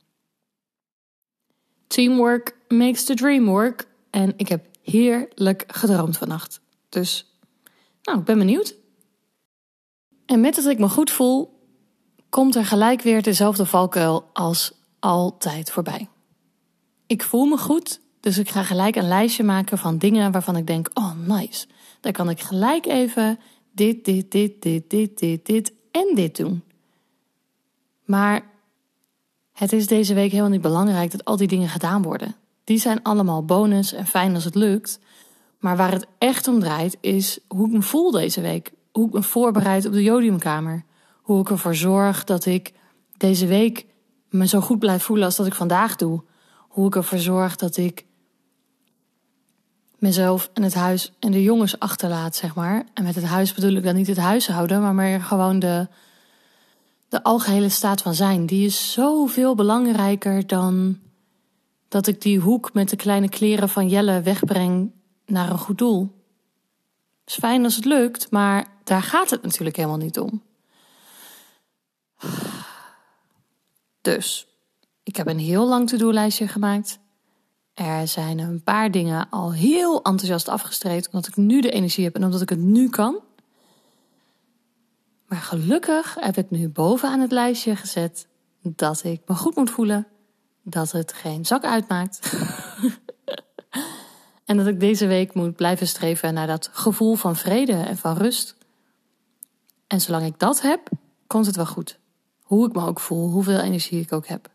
teamwork 1.87 2.57
makes 2.69 3.05
the 3.05 3.15
dream 3.15 3.45
work. 3.45 3.89
En 4.11 4.33
ik 4.37 4.49
heb 4.49 4.67
heerlijk 4.83 5.65
gedroomd 5.67 6.17
vannacht. 6.19 6.61
Dus, 6.89 7.37
nou, 8.03 8.19
ik 8.19 8.25
ben 8.25 8.39
benieuwd. 8.39 8.75
En 10.27 10.41
met 10.41 10.55
dat 10.55 10.67
ik 10.67 10.79
me 10.79 10.89
goed 10.89 11.11
voel, 11.11 11.61
komt 12.29 12.55
er 12.55 12.65
gelijk 12.65 13.03
weer 13.03 13.23
dezelfde 13.23 13.67
valkuil 13.67 14.31
als 14.33 14.73
altijd 14.99 15.71
voorbij. 15.71 16.09
Ik 17.07 17.23
voel 17.23 17.45
me 17.45 17.59
goed, 17.59 18.01
dus 18.21 18.39
ik 18.39 18.49
ga 18.49 18.63
gelijk 18.63 18.97
een 18.97 19.09
lijstje 19.09 19.45
maken 19.45 19.79
van 19.79 19.99
dingen 19.99 20.33
waarvan 20.33 20.57
ik 20.57 20.67
denk: 20.67 20.91
oh 20.95 21.13
nice. 21.27 21.67
Dan 22.01 22.13
kan 22.13 22.31
ik 22.31 22.41
gelijk 22.41 22.87
even 22.87 23.39
dit, 23.73 24.05
dit, 24.05 24.31
dit, 24.31 24.63
dit, 24.63 24.91
dit, 24.91 25.19
dit, 25.19 25.47
dit 25.47 25.73
en 25.91 26.15
dit 26.15 26.37
doen. 26.37 26.63
Maar 28.05 28.51
het 29.57 29.73
is 29.73 29.87
deze 29.87 30.15
week 30.15 30.31
helemaal 30.31 30.51
niet 30.51 30.61
belangrijk 30.61 31.11
dat 31.11 31.25
al 31.25 31.37
die 31.37 31.49
dingen 31.49 31.69
gedaan 31.69 32.03
worden. 32.03 32.35
Die 32.65 32.79
zijn 32.79 33.03
allemaal 33.03 33.45
bonus 33.45 33.93
en 33.93 34.07
fijn 34.07 34.35
als 34.35 34.45
het 34.45 34.55
lukt. 34.55 34.99
Maar 35.59 35.77
waar 35.77 35.93
het 35.93 36.07
echt 36.19 36.49
om 36.49 36.61
draait 36.61 36.97
is 37.01 37.39
hoe 37.49 37.67
ik 37.67 37.73
me 37.73 37.83
voel 37.83 38.11
deze 38.11 38.41
week. 38.41 38.73
Hoe 38.93 39.07
ik 39.07 39.13
me 39.13 39.23
voorbereid 39.23 39.87
op 39.87 39.93
de 39.93 40.03
jodiumkamer. 40.03 40.85
Hoe 41.23 41.41
ik 41.41 41.51
ervoor 41.51 41.75
zorg 41.75 42.25
dat 42.25 42.47
ik 42.47 42.73
deze 43.17 43.47
week 43.47 43.87
me 44.29 44.47
zo 44.47 44.61
goed 44.61 44.79
blijf 44.79 45.03
voelen 45.03 45.25
als 45.25 45.37
dat 45.37 45.47
ik 45.47 45.55
vandaag 45.55 45.97
doe. 45.97 46.23
Hoe 46.69 46.87
ik 46.87 46.97
ervoor 46.97 47.19
zorg 47.19 47.57
dat 47.57 47.77
ik 47.77 48.05
mezelf 49.99 50.51
en 50.55 50.63
het 50.63 50.75
huis 50.75 51.13
en 51.19 51.31
de 51.31 51.43
jongens 51.43 51.79
achterlaat, 51.79 52.37
zeg 52.37 52.55
maar. 52.55 52.85
En 52.95 53.05
met 53.05 53.15
het 53.15 53.25
huis 53.25 53.55
bedoel 53.55 53.77
ik 53.77 53.85
dan 53.85 53.95
niet 53.95 54.07
het 54.07 54.17
huishouden, 54.17 54.81
maar 54.81 54.95
meer 54.95 55.21
gewoon 55.21 55.59
de, 55.59 55.89
de 57.09 57.23
algehele 57.23 57.69
staat 57.69 58.03
van 58.03 58.15
zijn. 58.15 58.47
Die 58.47 58.67
is 58.67 58.93
zoveel 58.93 59.55
belangrijker 59.55 60.47
dan 60.47 60.99
dat 61.89 62.07
ik 62.07 62.21
die 62.21 62.39
hoek 62.39 62.73
met 62.73 62.89
de 62.89 62.97
kleine 62.97 63.29
kleren 63.29 63.69
van 63.69 63.89
Jelle 63.89 64.23
wegbreng 64.23 64.93
naar 65.27 65.51
een 65.51 65.59
goed 65.59 65.79
doel. 65.79 66.01
Het 67.21 67.31
is 67.31 67.35
fijn 67.35 67.65
als 67.65 67.77
het 67.77 67.85
lukt, 67.85 68.31
maar 68.31 68.67
daar 68.85 69.03
gaat 69.03 69.31
het 69.31 69.43
natuurlijk 69.43 69.77
helemaal 69.77 69.97
niet 69.97 70.19
om. 70.19 70.43
Dus, 74.01 74.47
ik 75.03 75.17
heb 75.17 75.27
een 75.27 75.39
heel 75.39 75.69
lang 75.69 75.89
to-do-lijstje 75.89 76.49
gemaakt. 76.49 76.99
Er 77.75 78.09
zijn 78.09 78.39
een 78.39 78.63
paar 78.63 78.91
dingen 78.91 79.29
al 79.31 79.53
heel 79.53 80.03
enthousiast 80.03 80.49
afgestreed, 80.49 81.07
omdat 81.07 81.27
ik 81.27 81.37
nu 81.37 81.61
de 81.61 81.71
energie 81.71 82.05
heb 82.05 82.15
en 82.15 82.25
omdat 82.25 82.41
ik 82.41 82.49
het 82.49 82.59
nu 82.59 82.89
kan. 82.89 83.21
Maar 85.27 85.41
gelukkig 85.41 86.17
heb 86.21 86.37
ik 86.37 86.51
nu 86.51 86.69
bovenaan 86.69 87.21
het 87.21 87.33
lijstje 87.33 87.77
gezet 87.77 88.27
dat 88.61 89.05
ik 89.05 89.21
me 89.27 89.35
goed 89.35 89.57
moet 89.57 89.71
voelen, 89.71 90.07
dat 90.63 90.93
het 90.93 91.13
geen 91.13 91.45
zak 91.47 91.65
uitmaakt. 91.65 92.37
en 94.45 94.57
dat 94.57 94.67
ik 94.67 94.81
deze 94.81 95.07
week 95.07 95.35
moet 95.35 95.57
blijven 95.57 95.87
streven 95.87 96.35
naar 96.35 96.47
dat 96.47 96.71
gevoel 96.73 97.15
van 97.15 97.37
vrede 97.37 97.73
en 97.73 97.97
van 97.97 98.17
rust. 98.17 98.57
En 99.87 100.01
zolang 100.01 100.27
ik 100.27 100.39
dat 100.39 100.61
heb, 100.63 100.89
komt 101.27 101.47
het 101.47 101.57
wel 101.57 101.67
goed. 101.67 101.99
Hoe 102.43 102.67
ik 102.67 102.75
me 102.75 102.87
ook 102.87 103.01
voel, 103.01 103.31
hoeveel 103.31 103.61
energie 103.61 104.01
ik 104.01 104.13
ook 104.13 104.27
heb. 104.27 104.51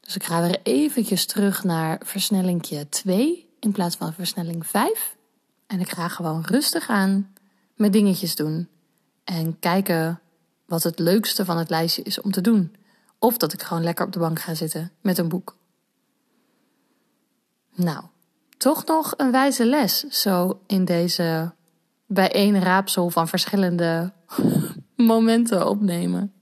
Dus 0.00 0.16
ik 0.16 0.24
ga 0.24 0.42
weer 0.42 0.60
eventjes 0.62 1.26
terug 1.26 1.64
naar 1.64 2.00
versnellingje 2.04 2.88
2 2.88 3.48
in 3.60 3.72
plaats 3.72 3.96
van 3.96 4.12
versnelling 4.12 4.66
5. 4.66 5.16
En 5.66 5.80
ik 5.80 5.90
ga 5.90 6.08
gewoon 6.08 6.44
rustig 6.44 6.88
aan 6.88 7.32
met 7.74 7.92
dingetjes 7.92 8.36
doen. 8.36 8.68
En 9.28 9.58
kijken 9.58 10.20
wat 10.66 10.82
het 10.82 10.98
leukste 10.98 11.44
van 11.44 11.58
het 11.58 11.70
lijstje 11.70 12.02
is 12.02 12.20
om 12.20 12.30
te 12.30 12.40
doen. 12.40 12.76
Of 13.18 13.36
dat 13.36 13.52
ik 13.52 13.62
gewoon 13.62 13.82
lekker 13.82 14.06
op 14.06 14.12
de 14.12 14.18
bank 14.18 14.40
ga 14.40 14.54
zitten 14.54 14.92
met 15.00 15.18
een 15.18 15.28
boek. 15.28 15.56
Nou, 17.74 18.04
toch 18.56 18.84
nog 18.84 19.14
een 19.16 19.30
wijze 19.30 19.66
les 19.66 19.98
zo 20.00 20.60
in 20.66 20.84
deze 20.84 21.52
bijeenraapsel 22.06 23.10
van 23.10 23.28
verschillende 23.28 24.12
momenten 24.96 25.68
opnemen. 25.68 26.32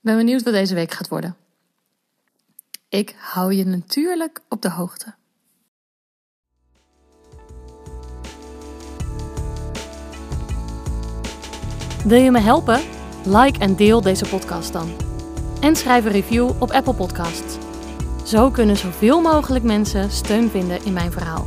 Ben 0.00 0.16
benieuwd 0.16 0.42
wat 0.42 0.52
deze 0.52 0.74
week 0.74 0.92
gaat 0.92 1.08
worden. 1.08 1.36
Ik 2.88 3.14
hou 3.18 3.52
je 3.52 3.64
natuurlijk 3.64 4.40
op 4.48 4.62
de 4.62 4.70
hoogte. 4.70 5.14
Wil 12.04 12.18
je 12.18 12.30
me 12.30 12.40
helpen? 12.40 12.80
Like 13.24 13.58
en 13.58 13.76
deel 13.76 14.00
deze 14.00 14.28
podcast 14.28 14.72
dan. 14.72 14.88
En 15.60 15.76
schrijf 15.76 16.04
een 16.04 16.12
review 16.12 16.50
op 16.58 16.70
Apple 16.70 16.94
Podcasts. 16.94 17.56
Zo 18.24 18.50
kunnen 18.50 18.76
zoveel 18.76 19.20
mogelijk 19.20 19.64
mensen 19.64 20.10
steun 20.10 20.50
vinden 20.50 20.84
in 20.84 20.92
mijn 20.92 21.12
verhaal. 21.12 21.46